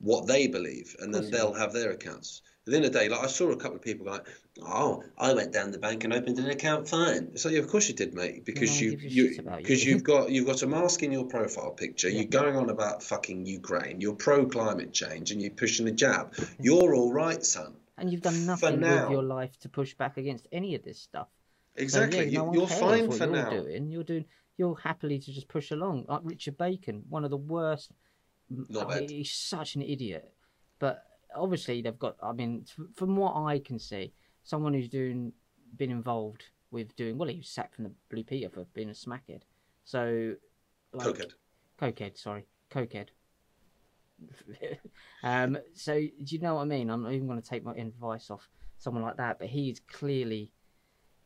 [0.00, 2.42] what they believe, and then they'll have their accounts.
[2.66, 4.26] At the end of the day, like I saw a couple of people like,
[4.60, 7.88] "Oh, I went down the bank and opened an account fine." Like, yeah, of course
[7.88, 9.94] you did, mate, because you you because you.
[9.94, 12.10] have got you've got a mask in your profile picture.
[12.10, 12.20] Yeah.
[12.20, 14.00] You're going on about fucking Ukraine.
[14.02, 16.34] You're pro climate change, and you're pushing the jab.
[16.60, 17.74] You're all right, son.
[17.96, 21.28] And you've done nothing with your life to push back against any of this stuff.
[21.74, 22.18] Exactly.
[22.18, 23.50] So, yeah, no you're fine for you're now.
[23.50, 23.90] Doing.
[23.90, 24.26] You're doing.
[24.58, 26.04] You're happily to just push along.
[26.06, 27.92] Like Richard Bacon, one of the worst
[28.50, 29.10] not bad.
[29.10, 30.32] He's such an idiot.
[30.78, 32.16] But obviously they've got.
[32.22, 35.32] I mean, from what I can see, someone who's doing
[35.76, 37.28] been involved with doing well.
[37.28, 39.42] He was sacked from the Blue Peter for being a smackhead.
[39.84, 40.34] So,
[40.92, 41.32] like, cokehead.
[41.80, 43.08] Cokehead, sorry, cokehead.
[45.22, 46.90] um, so do you know what I mean?
[46.90, 50.52] I'm not even going to take my advice off someone like that, but he's clearly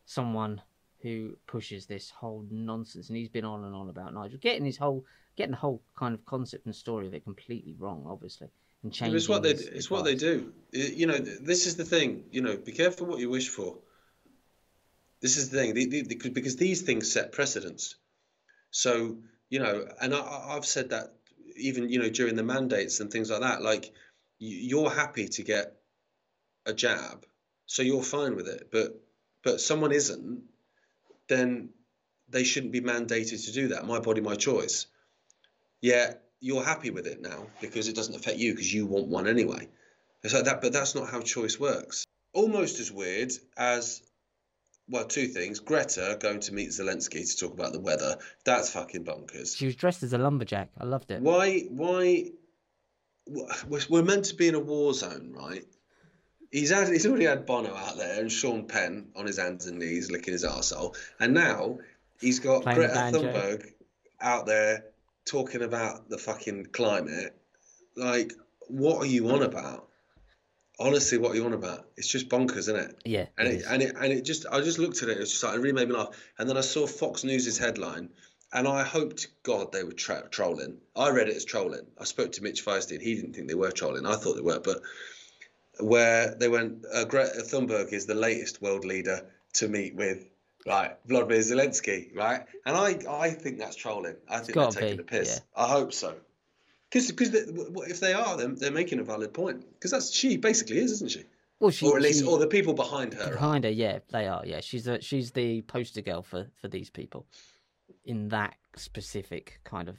[0.04, 0.60] someone
[1.03, 4.76] who pushes this whole nonsense, and he's been on and on about Nigel, getting his
[4.76, 5.05] whole
[5.36, 8.48] getting the whole kind of concept and story of it completely wrong, obviously,
[8.82, 9.16] and changing.
[9.16, 10.53] It's what they it's what they do.
[10.72, 12.24] You know, this is the thing.
[12.30, 13.78] You know, be careful what you wish for.
[15.20, 17.96] This is the thing, the, the, the, because these things set precedents.
[18.70, 19.18] So
[19.50, 21.12] you know, and I, I've said that
[21.57, 23.62] even you know during the mandates and things like that.
[23.62, 23.92] Like
[24.38, 25.76] you're happy to get
[26.64, 27.26] a jab,
[27.66, 28.68] so you're fine with it.
[28.70, 29.00] But
[29.42, 30.42] but someone isn't,
[31.28, 31.70] then
[32.28, 33.86] they shouldn't be mandated to do that.
[33.86, 34.86] My body, my choice
[35.82, 39.26] yeah, you're happy with it now because it doesn't affect you because you want one
[39.26, 39.68] anyway.
[40.22, 42.06] It's like that, but that's not how choice works.
[42.32, 44.00] Almost as weird as
[44.88, 45.58] well, two things.
[45.58, 48.16] Greta going to meet Zelensky to talk about the weather.
[48.44, 49.56] That's fucking bonkers.
[49.56, 50.70] She was dressed as a lumberjack.
[50.78, 51.20] I loved it.
[51.20, 51.60] Why?
[51.68, 52.30] Why?
[53.88, 55.64] We're meant to be in a war zone, right?
[56.53, 59.78] He's had, he's already had Bono out there and Sean Penn on his hands and
[59.78, 60.96] knees licking his arsehole.
[61.18, 61.78] And now
[62.20, 63.72] he's got Playing Greta Thunberg
[64.20, 64.84] out there
[65.24, 67.34] talking about the fucking climate,
[67.96, 68.32] like,
[68.68, 69.88] what are you on about?
[70.78, 71.86] Honestly, what are you on about?
[71.96, 73.03] It's just bonkers, isn't it?
[73.05, 73.26] Yeah.
[73.38, 75.16] And it, it and it and it just I just looked at it.
[75.16, 76.16] It was just like it really made me laugh.
[76.38, 78.09] And then I saw Fox News's headline,
[78.53, 80.78] and I hoped God they were tra- trolling.
[80.96, 81.86] I read it as trolling.
[82.00, 83.00] I spoke to Mitch Feinstein.
[83.00, 84.07] He didn't think they were trolling.
[84.07, 84.80] I thought they were, but
[85.80, 90.28] where they went, uh, Greta Thunberg is the latest world leader to meet with
[90.66, 92.44] right, Vladimir Zelensky, right?
[92.66, 94.16] And I, I think that's trolling.
[94.28, 95.40] I think they're taking be, the piss.
[95.40, 95.64] Yeah.
[95.64, 96.14] I hope so.
[96.90, 99.64] Because because if they are, then they're making a valid point.
[99.72, 101.24] Because that's she basically is, isn't she?
[101.58, 103.30] Well, she, or at least, she, or the people behind her.
[103.30, 104.42] Behind her, yeah, they are.
[104.44, 107.26] Yeah, she's a, she's the poster girl for for these people
[108.04, 109.98] in that specific kind of,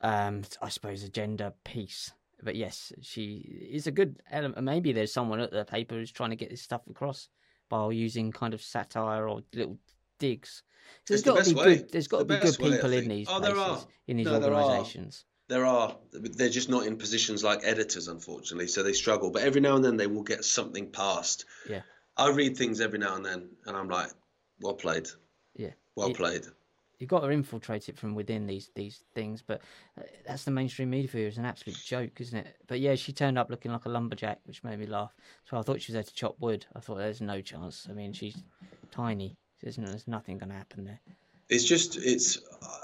[0.00, 2.12] um, I suppose, agenda piece.
[2.46, 4.62] But yes, she is a good element.
[4.62, 7.28] Maybe there's someone at the paper who's trying to get this stuff across
[7.68, 9.78] by using kind of satire or little
[10.20, 10.62] digs.
[11.08, 11.90] there's got to be good.
[11.90, 13.80] There's got to be good people way, in these oh, places, are.
[14.06, 15.24] in these no, organisations.
[15.48, 15.96] There are.
[16.12, 19.32] They're just not in positions like editors, unfortunately, so they struggle.
[19.32, 21.46] But every now and then they will get something passed.
[21.68, 21.82] Yeah.
[22.16, 24.12] I read things every now and then, and I'm like,
[24.60, 25.08] well played.
[25.56, 25.72] Yeah.
[25.96, 26.46] Well it, played
[26.98, 29.42] you've got to infiltrate it from within these these things.
[29.46, 29.60] But
[29.98, 31.26] uh, that's the mainstream media for you.
[31.26, 32.56] It's an absolute joke, isn't it?
[32.66, 35.14] But yeah, she turned up looking like a lumberjack, which made me laugh.
[35.44, 36.66] So I thought she was there to chop wood.
[36.74, 37.86] I thought there's no chance.
[37.90, 38.36] I mean, she's
[38.90, 39.36] tiny.
[39.62, 41.00] There's, there's nothing going to happen there.
[41.48, 42.38] It's just it's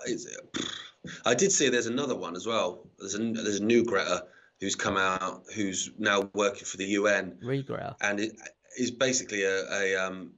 [0.06, 0.26] it's.
[1.26, 2.86] I did see there's another one as well.
[2.98, 4.26] There's a there's a new Greta
[4.60, 7.36] who's come out who's now working for the UN.
[7.42, 7.96] Regreta.
[8.00, 8.36] And it
[8.78, 10.30] is basically a, a um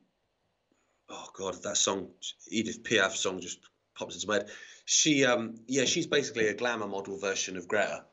[1.14, 2.08] oh god, that song,
[2.48, 3.60] Edith Piaf song, just
[3.96, 4.50] pops into my head.
[4.84, 8.04] She, um, yeah, she's basically a glamour model version of Greta,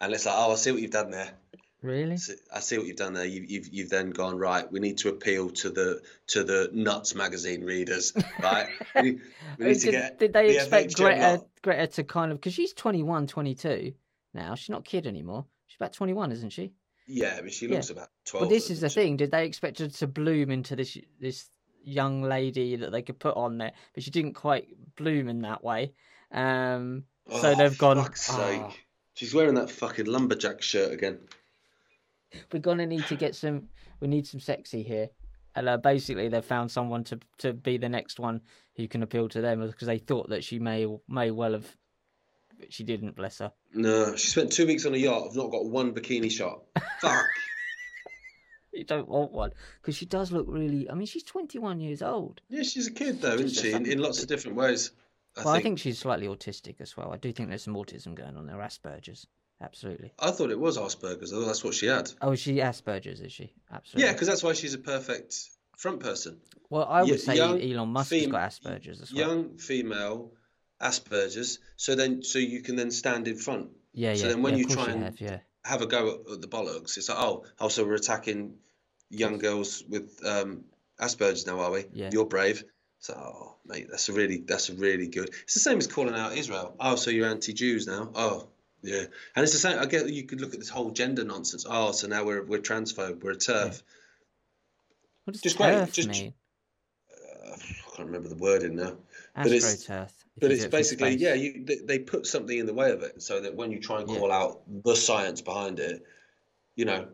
[0.00, 1.30] and it's like, oh, I see what you've done there.
[1.82, 2.16] Really?
[2.54, 3.24] I see what you've done there.
[3.24, 4.70] You've, you've you've then gone right.
[4.70, 8.68] We need to appeal to the to the Nuts magazine readers, right?
[8.94, 9.18] we,
[9.58, 13.26] we need did, get, did they expect Greta, Greta to kind of because she's 21,
[13.26, 13.94] 22
[14.32, 14.54] now.
[14.54, 15.44] She's not kid anymore.
[15.66, 16.72] She's about 21, isn't she?
[17.08, 17.96] Yeah, I mean, she looks yeah.
[17.96, 18.44] about 12.
[18.44, 18.94] But this is the she?
[18.94, 19.16] thing.
[19.16, 21.50] Did they expect her to bloom into this this
[21.84, 25.62] young lady that they could put on there, but she didn't quite bloom in that
[25.62, 25.92] way.
[26.32, 27.98] Um, so oh, they've gone.
[28.30, 28.72] Oh,
[29.14, 31.18] She's wearing that fucking lumberjack shirt again.
[32.52, 33.68] We're gonna need to get some.
[34.00, 35.10] We need some sexy here.
[35.54, 38.40] And uh, basically, they found someone to to be the next one
[38.76, 41.66] who can appeal to them because they thought that she may may well have.
[42.58, 43.52] But she didn't, bless her.
[43.74, 45.26] No, she spent two weeks on a yacht.
[45.28, 46.62] I've not got one bikini shot.
[47.00, 47.26] Fuck.
[48.72, 50.88] You don't want one because she does look really.
[50.88, 52.40] I mean, she's 21 years old.
[52.48, 53.72] Yeah, she's a kid though, isn't she?
[53.72, 54.90] In, in lots of different ways.
[55.36, 55.60] I well, think.
[55.60, 57.12] I think she's slightly autistic as well.
[57.12, 58.56] I do think there's some autism going on there.
[58.56, 59.26] Asperger's,
[59.60, 60.12] absolutely.
[60.18, 61.30] I thought it was Asperger's.
[61.30, 61.44] though.
[61.44, 62.10] That's what she had.
[62.20, 63.20] Oh, is she Asperger's?
[63.20, 63.52] Is she?
[63.72, 64.06] Absolutely.
[64.06, 65.34] Yeah, because that's why she's a perfect
[65.76, 66.40] front person.
[66.70, 69.28] Well, I would y- say Elon Musk has got Asperger's as well.
[69.28, 70.32] Young female
[70.80, 71.58] Asperger's.
[71.76, 73.70] So then, so you can then stand in front.
[73.92, 74.16] yeah, yeah.
[74.16, 75.38] so then when yeah, you try and- have, yeah.
[75.64, 76.96] Have a go at, at the bollocks.
[76.96, 78.54] It's like, oh, also we're attacking
[79.10, 80.64] young girls with um,
[81.00, 81.84] Asperger's now, are we?
[81.92, 82.10] Yeah.
[82.12, 82.64] You're brave.
[82.98, 85.28] So, oh, mate, that's a really, that's a really good.
[85.42, 86.76] It's the same as calling out Israel.
[86.78, 88.10] Oh, so you're anti-Jews now?
[88.14, 88.48] Oh,
[88.82, 89.04] yeah.
[89.36, 89.78] And it's the same.
[89.78, 91.66] I get you could look at this whole gender nonsense.
[91.68, 93.22] Oh, so now we're we're transphobe.
[93.22, 93.82] We're a TERF.
[95.24, 96.32] What does just great, TERF just- mean?
[97.12, 98.96] Uh, I can't remember the wording now.
[99.36, 100.10] but it's- Astroturf.
[100.40, 102.90] But it's do it from basically, yeah, you, they, they put something in the way
[102.90, 104.18] of it so that when you try and Yeah.
[104.18, 106.02] call out the science behind it,
[106.74, 107.08] you know.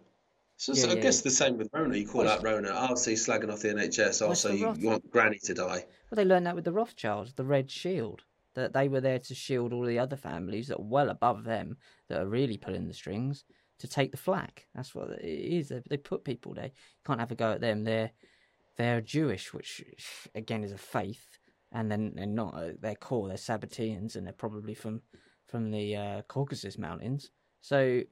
[0.56, 1.96] So, so Yeah, I guess the same with Rona.
[1.96, 4.30] You call out Rona, I'll see slagging off the NHS.
[4.30, 5.84] It's oh, the you, you want Granny to die.
[6.10, 8.22] Well, they learned that with the Rothschilds, the Red Shield.
[8.54, 11.76] That they were there to shield all the other families that are well above them,
[12.08, 13.44] that are really pulling the strings,
[13.78, 14.66] to take the flak.
[14.74, 15.68] That's what it is.
[15.68, 16.64] They, they put people there.
[16.64, 16.70] You
[17.06, 17.84] can't have a go at them.
[17.84, 18.10] They're
[18.76, 19.84] they're Jewish, which
[20.34, 21.38] again is a faith,
[21.72, 23.28] and then they're not at their core.
[23.28, 25.02] They're Sabbateans, and they're probably from
[25.46, 27.30] from the uh, Caucasus Mountains.
[27.60, 28.02] So,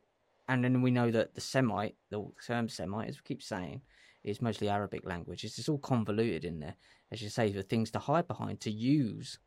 [0.49, 3.83] and then we know that the Semite, the term Semite, as we keep saying,
[4.25, 5.45] is mostly Arabic language.
[5.45, 6.77] It's just all convoluted in there,
[7.13, 9.39] as you say, for things to hide behind to use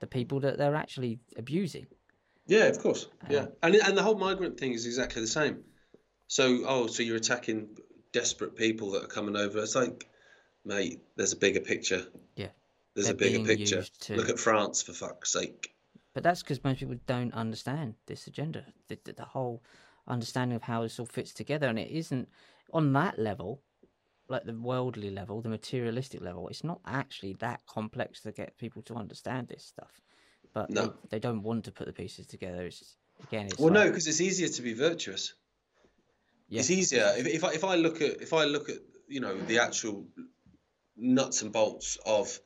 [0.00, 1.86] the people that they're actually abusing.
[2.46, 3.08] Yeah, of course.
[3.28, 5.64] Yeah, Um, and and the whole migrant thing is exactly the same.
[6.28, 7.76] So, oh, so you're attacking
[8.12, 9.58] desperate people that are coming over.
[9.58, 10.06] It's like,
[10.64, 12.06] mate, there's a bigger picture.
[12.34, 12.48] Yeah.
[12.96, 13.84] There's a bigger picture.
[14.00, 15.70] to- Look at France for fuck's sake.
[16.14, 19.62] But that's because most people don't understand this agenda, the, the, the whole
[20.08, 22.28] understanding of how this all fits together, and it isn't
[22.72, 23.60] on that level,
[24.28, 26.48] like the worldly level, the materialistic level.
[26.48, 30.00] It's not actually that complex to get people to understand this stuff.
[30.54, 30.86] But No.
[30.86, 32.64] they, they don't want to put the pieces together.
[32.64, 35.34] It's again, it's Well, no, because it's easier to be virtuous.
[36.48, 36.60] Yeah.
[36.60, 38.78] It's easier if, if I if I look at if I look at
[39.08, 40.06] you know the actual
[40.96, 42.40] nuts and bolts of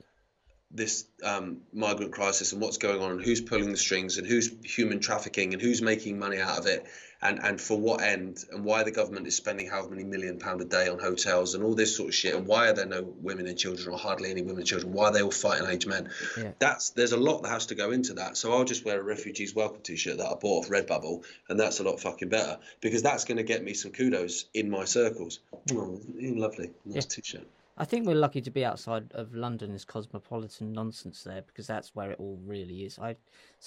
[0.71, 4.51] this um, migrant crisis and what's going on and who's pulling the strings and who's
[4.62, 6.87] human trafficking and who's making money out of it
[7.23, 10.61] and and for what end and why the government is spending however many million pound
[10.61, 13.03] a day on hotels and all this sort of shit and why are there no
[13.03, 15.87] women and children or hardly any women and children why are they all fighting age
[15.87, 16.09] men?
[16.39, 16.53] Yeah.
[16.61, 18.37] that's there's a lot that has to go into that.
[18.37, 21.81] So i'll just wear a refugees welcome t-shirt that i bought off redbubble and that's
[21.81, 25.41] a lot fucking better because that's going to get me some kudos in my circles.
[25.73, 26.71] Oh, lovely.
[26.85, 27.47] Nice t-shirt
[27.81, 31.95] I think we're lucky to be outside of London, this cosmopolitan nonsense there, because that's
[31.95, 32.99] where it all really is.
[32.99, 33.16] I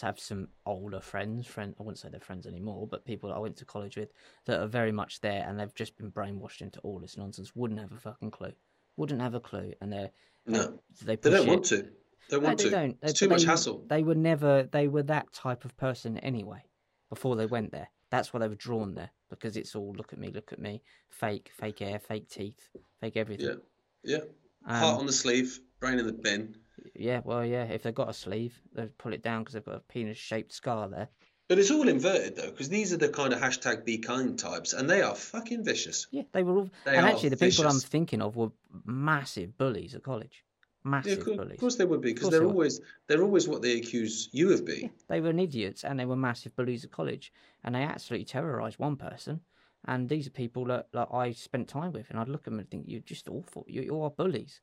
[0.03, 3.57] have some older friends, friend I wouldn't say they're friends anymore, but people I went
[3.57, 4.13] to college with
[4.45, 7.55] that are very much there, and they've just been brainwashed into all this nonsense.
[7.55, 8.53] Wouldn't have a fucking clue.
[8.97, 10.11] Wouldn't have a clue, and they're
[10.45, 11.49] no they they don't it.
[11.49, 11.89] want to They
[12.29, 12.97] don't No, want they to don't.
[13.01, 14.69] it's They- too much hassle They were never.
[14.71, 16.61] They were that type of person anyway.
[17.09, 20.19] Before they went there, that's why they were drawn there because it's all look at
[20.19, 22.69] me, look at me, fake, fake hair, fake teeth,
[23.01, 23.47] fake everything.
[23.47, 23.55] yeah
[24.03, 24.19] yeah
[24.65, 26.55] Um, heart on the sleeve brain in the bin
[26.95, 27.63] Yeah, well, yeah.
[27.65, 30.87] If they've got a sleeve, they'll pull it down because they've got a penis-shaped scar
[30.89, 31.09] there.
[31.49, 34.73] But it's all inverted though, because these are the kind of hashtag be kind types,
[34.73, 36.07] and they are fucking vicious.
[36.11, 36.69] Yeah, they were all.
[36.85, 38.51] They and actually, the people I'm thinking of were
[38.85, 40.43] massive bullies at college.
[40.85, 41.53] Yeah, Massive of course, bullies.
[41.53, 44.53] of course they would be, because they're they always they're always what they accuse you
[44.53, 44.91] of being.
[45.07, 47.31] They were idiots, and they were massive bullies at college,
[47.63, 49.41] and they absolutely terrorised one person.
[49.85, 52.59] And these are people that, that I spent time with, and I'd look at them
[52.59, 53.65] and think, "You're just awful.
[53.67, 54.61] You, you are bullies.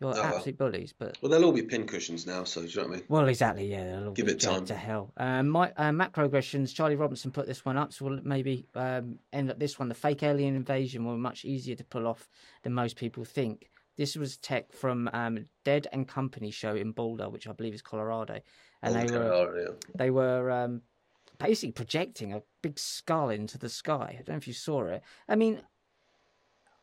[0.00, 0.24] You're Oh, well.
[0.36, 2.96] absolute bullies." But Well, they'll all be pincushions now, so do you know what I
[2.96, 3.04] mean?
[3.08, 3.66] Well, exactly.
[3.70, 4.64] Yeah, they'll all Give be it time.
[4.66, 5.12] to hell.
[5.16, 6.74] Um, my uh, macroaggressions.
[6.74, 9.88] Charlie Robinson put this one up, so we'll maybe um, end up this one.
[9.88, 12.28] The fake alien invasion were much easier to pull off
[12.62, 13.70] than most people think.
[13.96, 17.80] This was tech from um, Dead and Company show in Boulder, which I believe is
[17.82, 18.40] Colorado,
[18.82, 19.74] and they were yeah.
[19.94, 20.82] they were um,
[21.38, 24.10] basically projecting a big skull into the sky.
[24.10, 25.02] I don't know if you saw it.
[25.28, 25.60] I mean,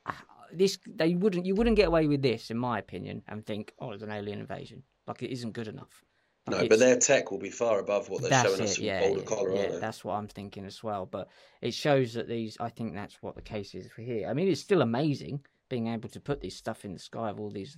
[0.53, 3.91] this they wouldn't you wouldn't get away with this, in my opinion, and think, oh,
[3.91, 4.83] it's an alien invasion.
[5.07, 6.03] Like it isn't good enough.
[6.47, 8.85] Like, No, but their tech will be far above what they're showing us it, from
[8.85, 9.73] yeah, Boulder, yeah, Colorado.
[9.73, 11.05] yeah, that's what I'm thinking as well.
[11.05, 11.29] But
[11.61, 14.27] it shows that these, I think that's what the case is for here.
[14.27, 17.39] I mean, it's still amazing being able to put this stuff in the sky of
[17.39, 17.77] all these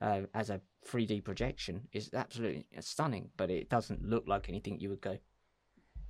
[0.00, 4.90] uh, as a 3D projection is absolutely stunning, but it doesn't look like anything you
[4.90, 5.18] would go.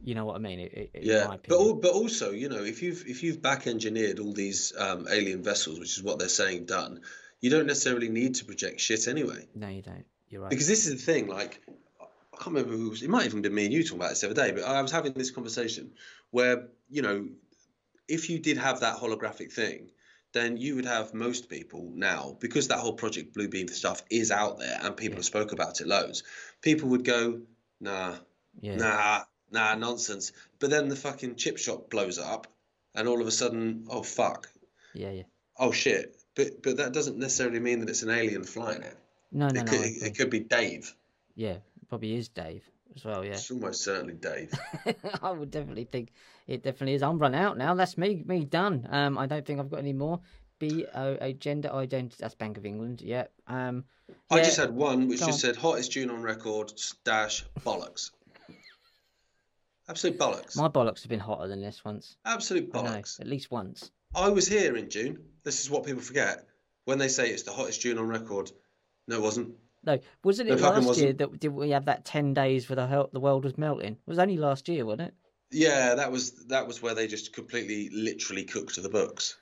[0.05, 0.61] You know what I mean?
[0.61, 4.19] It, it, yeah, but all, but also, you know, if you've if you've back engineered
[4.19, 7.01] all these um, alien vessels, which is what they're saying done,
[7.41, 9.49] you don't necessarily need to project shit anyway.
[9.55, 10.05] No, you don't.
[10.29, 10.51] You're right.
[10.51, 11.61] Because this is the thing, like
[12.01, 14.21] I can't remember who was, it might even been me and you talking about this
[14.21, 15.93] the other day, but I was having this conversation
[16.31, 17.29] where, you know,
[18.09, 19.91] if you did have that holographic thing,
[20.33, 24.59] then you would have most people now, because that whole Project Bluebeam stuff is out
[24.59, 25.19] there and people yeah.
[25.19, 26.25] have spoke about it loads,
[26.61, 27.41] people would go,
[27.81, 28.17] nah,
[28.61, 28.77] yeah.
[28.77, 29.23] nah,
[29.55, 30.33] nah, nonsense.
[30.59, 32.47] But then the fucking chip shop blows up
[32.95, 34.49] and all of a sudden, oh fuck.
[34.93, 35.23] Yeah, yeah.
[35.59, 36.17] Oh shit.
[36.35, 38.97] But but that doesn't necessarily mean that it's an alien flying it.
[39.33, 39.73] No, no, it no.
[39.73, 40.95] Could, it, it could be Dave.
[41.35, 41.57] Yeah,
[41.89, 43.25] probably is Dave as well.
[43.25, 44.53] Yeah, it's almost certainly Dave.
[45.23, 46.13] I would definitely think
[46.47, 47.03] it definitely is.
[47.03, 47.75] I'm run out now.
[47.75, 48.87] That's me, me done.
[48.91, 50.21] Um, I don't think I've got any more.
[50.61, 52.17] B O a gender identity.
[52.21, 53.01] That's Bank of England.
[53.01, 53.27] Yeah.
[53.49, 53.85] Um,
[54.31, 55.55] I just had one which Go just on.
[55.55, 56.73] said hottest tune on record
[57.05, 58.11] dash bollocks.
[59.89, 60.57] Absolute bollocks.
[60.57, 62.17] My bollocks have been hotter than this once.
[62.25, 63.19] Absolute bollocks.
[63.19, 63.91] Know, at least once.
[64.15, 65.19] I was here in June.
[65.45, 66.47] This is what people forget
[66.85, 68.51] when they say it's the hottest June on record.
[69.09, 69.55] No, it wasn't.
[69.85, 71.05] No, wasn't it, last wasn't.
[71.05, 73.93] year that did we have that ten days where the the world was melting?
[73.93, 75.15] It was only last year, wasn't it?
[75.51, 79.37] Yeah, that was that was where they just completely, literally cooked the books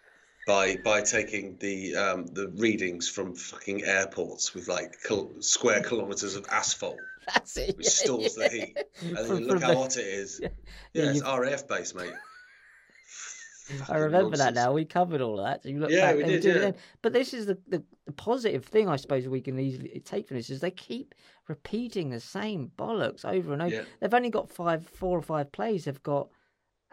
[0.47, 6.35] by by taking the um, the readings from fucking airports with like kil- square kilometers
[6.35, 6.99] of asphalt.
[7.35, 7.77] That's it.
[7.77, 8.49] Which stores yeah.
[8.49, 10.41] the heat, and from, look how hot it is.
[10.43, 10.49] Yeah,
[10.93, 12.13] yeah, yeah it's RAF base, mate.
[13.89, 14.39] I remember nonsense.
[14.41, 14.73] that now.
[14.73, 15.63] We covered all of that.
[15.63, 16.45] So you look yeah, back, we did.
[16.45, 16.73] Yeah.
[17.01, 20.37] But this is the, the, the, positive thing, I suppose, we can easily take from
[20.37, 21.15] this is they keep
[21.49, 23.75] repeating the same bollocks over and over.
[23.75, 23.83] Yeah.
[24.01, 25.85] They've only got five, four or five plays.
[25.85, 26.29] They've got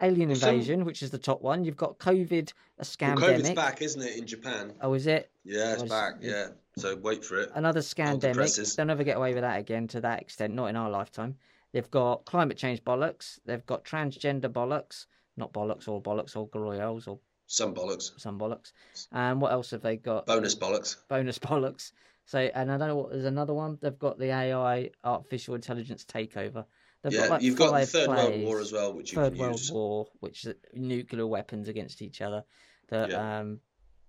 [0.02, 1.64] Alien Invasion, which is the top one.
[1.64, 3.20] You've got COVID, a scandemic.
[3.20, 4.72] Well, COVID's back, isn't it, in Japan?
[4.80, 5.30] Oh, is it?
[5.44, 6.14] Yeah, it's back.
[6.20, 7.50] Yeah, so wait for it.
[7.54, 8.76] Another scandemic.
[8.76, 10.54] They'll never get away with that again to that extent.
[10.54, 11.36] Not in our lifetime.
[11.72, 13.38] They've got climate change bollocks.
[13.44, 15.06] They've got transgender bollocks
[15.40, 18.12] not bollocks or bollocks or Royals or some bollocks.
[18.20, 18.72] Some bollocks.
[19.10, 20.26] And what else have they got?
[20.26, 20.96] Bonus bollocks.
[21.08, 21.90] Bonus bollocks.
[22.26, 23.10] So, and I don't know what.
[23.10, 23.78] There's another one.
[23.80, 26.64] They've got the AI, artificial intelligence takeover.
[27.02, 29.36] They've yeah, got like you've got the Third plays, World War as well, which Third
[29.36, 29.72] World use.
[29.72, 32.44] War, which is nuclear weapons against each other.
[32.88, 33.38] That yeah.
[33.38, 33.60] um,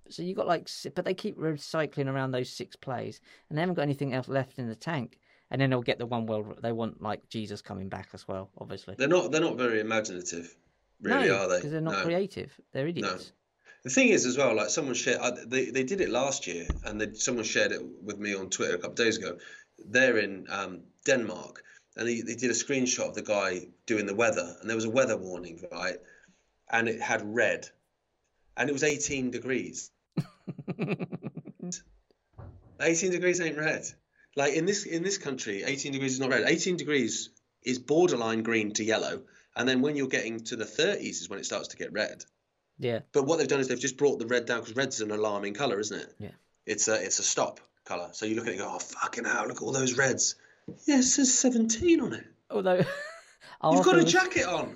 [0.09, 3.75] so you got like, but they keep recycling around those six plays, and they haven't
[3.75, 5.19] got anything else left in the tank.
[5.49, 6.59] And then they'll get the one world.
[6.61, 8.95] They want like Jesus coming back as well, obviously.
[8.97, 9.31] They're not.
[9.31, 10.55] They're not very imaginative.
[11.01, 11.57] Really, no, are they?
[11.57, 12.03] Because they're not no.
[12.03, 12.57] creative.
[12.71, 13.25] They're idiots.
[13.25, 13.31] No.
[13.83, 17.01] The thing is, as well, like someone shared, they, they did it last year, and
[17.01, 19.37] they, someone shared it with me on Twitter a couple of days ago.
[19.83, 21.63] They're in um, Denmark,
[21.95, 24.85] and they, they did a screenshot of the guy doing the weather, and there was
[24.85, 25.97] a weather warning, right?
[26.71, 27.67] And it had red,
[28.55, 29.91] and it was 18 degrees.
[32.81, 33.83] 18 degrees ain't red.
[34.35, 36.43] Like in this in this country, 18 degrees is not red.
[36.47, 37.29] 18 degrees
[37.63, 39.23] is borderline green to yellow,
[39.55, 42.23] and then when you're getting to the 30s is when it starts to get red.
[42.79, 43.01] Yeah.
[43.11, 45.53] But what they've done is they've just brought the red down because red's an alarming
[45.53, 46.15] color, isn't it?
[46.17, 46.29] Yeah.
[46.65, 48.09] It's a it's a stop color.
[48.13, 50.35] So you look at it and go, oh fucking hell, look at all those reds.
[50.85, 52.25] Yeah, it says 17 on it.
[52.49, 52.83] oh Although
[53.71, 54.75] you've got a jacket on.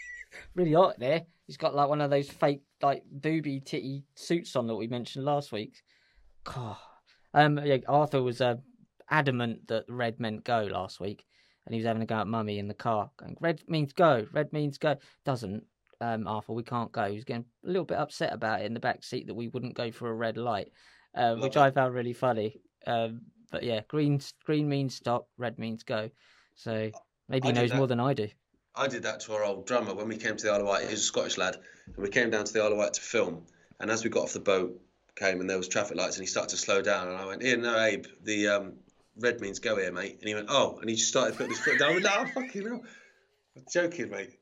[0.54, 1.22] really hot there.
[1.46, 5.24] He's got like one of those fake like booby titty suits on that we mentioned
[5.24, 5.82] last week.
[6.44, 6.76] God.
[7.34, 8.56] Um, yeah, Arthur was uh,
[9.10, 11.24] adamant that red meant go last week
[11.66, 14.26] and he was having a go at mummy in the car, going, Red means go,
[14.32, 14.96] red means go.
[15.24, 15.64] Doesn't,
[16.00, 17.08] um, Arthur, we can't go.
[17.08, 19.48] He was getting a little bit upset about it in the back seat that we
[19.48, 20.68] wouldn't go for a red light,
[21.14, 22.60] um, which I found really funny.
[22.86, 26.10] Um, but yeah, green green means stop, red means go.
[26.54, 26.90] So
[27.28, 28.28] maybe he knows more than I do.
[28.74, 30.84] I did that to our old drummer when we came to the Isle of Wight.
[30.84, 33.00] He was a Scottish lad, and we came down to the Isle of Wight to
[33.00, 33.46] film.
[33.80, 34.80] And as we got off the boat,
[35.16, 37.08] came and there was traffic lights, and he started to slow down.
[37.08, 38.74] And I went, "Here, no, Abe, the um,
[39.18, 40.18] red means go here, mate.
[40.20, 41.90] And he went, oh, and he just started putting his foot down.
[41.90, 42.82] I went, no, fucking hell.
[43.56, 44.38] I'm joking, mate.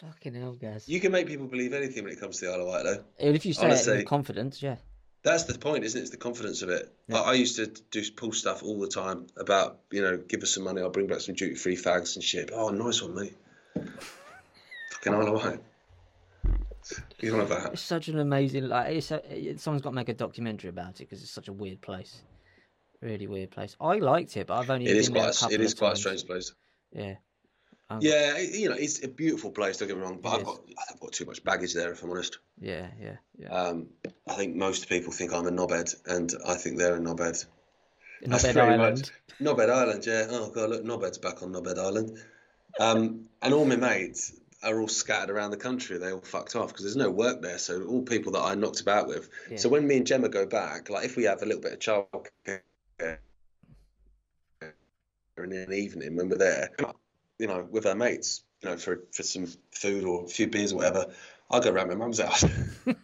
[0.00, 0.88] Fucking hell, guys.
[0.88, 3.04] You can make people believe anything when it comes to the Isle of Wight, though.
[3.18, 4.76] If you say Honestly, it with confidence, yeah.
[5.22, 6.02] That's the point, isn't it?
[6.02, 6.92] It's the confidence of it.
[7.08, 7.20] Yeah.
[7.20, 10.54] I, I, used to do pull stuff all the time about, you know, give us
[10.54, 12.50] some money, I'll bring back some duty free fags and shit.
[12.54, 13.36] Oh, nice one, mate.
[14.92, 15.60] Fucking Isle of Wight.
[17.20, 17.74] You know that.
[17.74, 21.08] It's such an amazing, like, it's a, someone's got to make a documentary about it
[21.08, 22.22] because it's such a weird place.
[23.02, 23.76] Really weird place.
[23.80, 24.86] I liked it, but I've only.
[24.86, 25.42] It is quite.
[25.42, 26.52] A, it is quite a strange place.
[26.92, 27.14] Yeah.
[27.90, 29.78] Um, yeah, you know, it's a beautiful place.
[29.78, 31.90] Don't get me wrong, but I've got I've got too much baggage there.
[31.90, 32.38] If I'm honest.
[32.60, 33.48] Yeah, yeah, yeah.
[33.48, 33.88] Um,
[34.28, 37.44] I think most people think I'm a knobhead, and I think they're a knobhead.
[38.22, 38.78] Knobhead Island.
[38.78, 39.10] Much,
[39.40, 40.26] knobhead Island, yeah.
[40.30, 42.18] Oh god, look, knobhead's back on Knobhead Island.
[42.78, 45.98] Um, and all my mates are all scattered around the country.
[45.98, 47.58] They all fucked off because there's no work there.
[47.58, 49.28] So all people that I knocked about with.
[49.50, 49.56] Yeah.
[49.56, 51.78] So when me and Gemma go back, like if we have a little bit of
[51.80, 52.60] childcare
[55.38, 56.70] in an evening when we're there,
[57.40, 58.44] you know, with our mates.
[58.62, 61.06] you know, for for some food or a few beers or whatever,
[61.50, 62.42] I'll go around my mum's house
[62.86, 62.96] and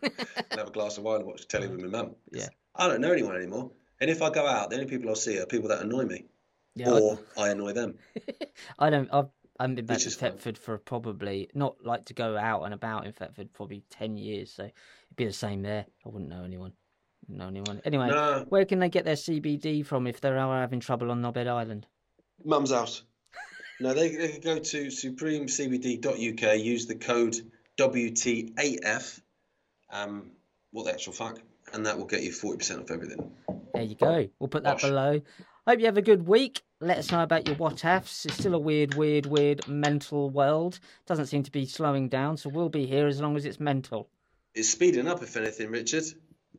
[0.51, 2.15] have a glass of wine and watch telly with my mum.
[2.31, 2.49] Yeah.
[2.75, 3.71] I don't know anyone anymore.
[4.01, 6.27] And if I go out, the only people I'll see are people that annoy me,
[6.75, 7.95] Yeah, or I annoy them.
[8.15, 8.47] I,
[8.87, 9.09] I don't.
[9.13, 9.29] I've,
[9.59, 10.11] I haven't been back to.
[10.11, 14.53] Thetford for probably not like to go out and about in Thetford probably ten years.
[14.53, 14.75] So it'd
[15.17, 15.87] be the same there.
[16.05, 16.75] I wouldn't know anyone.
[17.23, 17.81] Wouldn't know anyone.
[17.87, 21.49] Anyway, No, where can they get their CBD from if they're having trouble on Knobhead
[21.49, 21.87] Island?
[22.45, 23.03] mum's house.
[23.81, 27.37] No, they, they can go to supremecbd.uk, use the code
[27.79, 29.21] WTAF,
[29.91, 30.31] um,
[30.73, 31.41] what the actual fuck,
[31.73, 33.31] and that will get you 40% off everything.
[33.75, 34.29] There you go.
[34.39, 34.83] We'll put that Bosh.
[34.83, 35.21] below.
[35.67, 36.63] Hope you have a good week.
[36.81, 38.25] Let us know about your what ifs.
[38.25, 40.79] It's still a weird, weird, weird mental world.
[41.07, 44.09] Doesn't seem to be slowing down, so we'll be here as long as it's mental.
[44.55, 46.05] It's speeding up, if anything, Richard.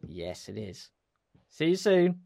[0.08, 0.90] Yes, it is.
[1.50, 2.20] See you soon.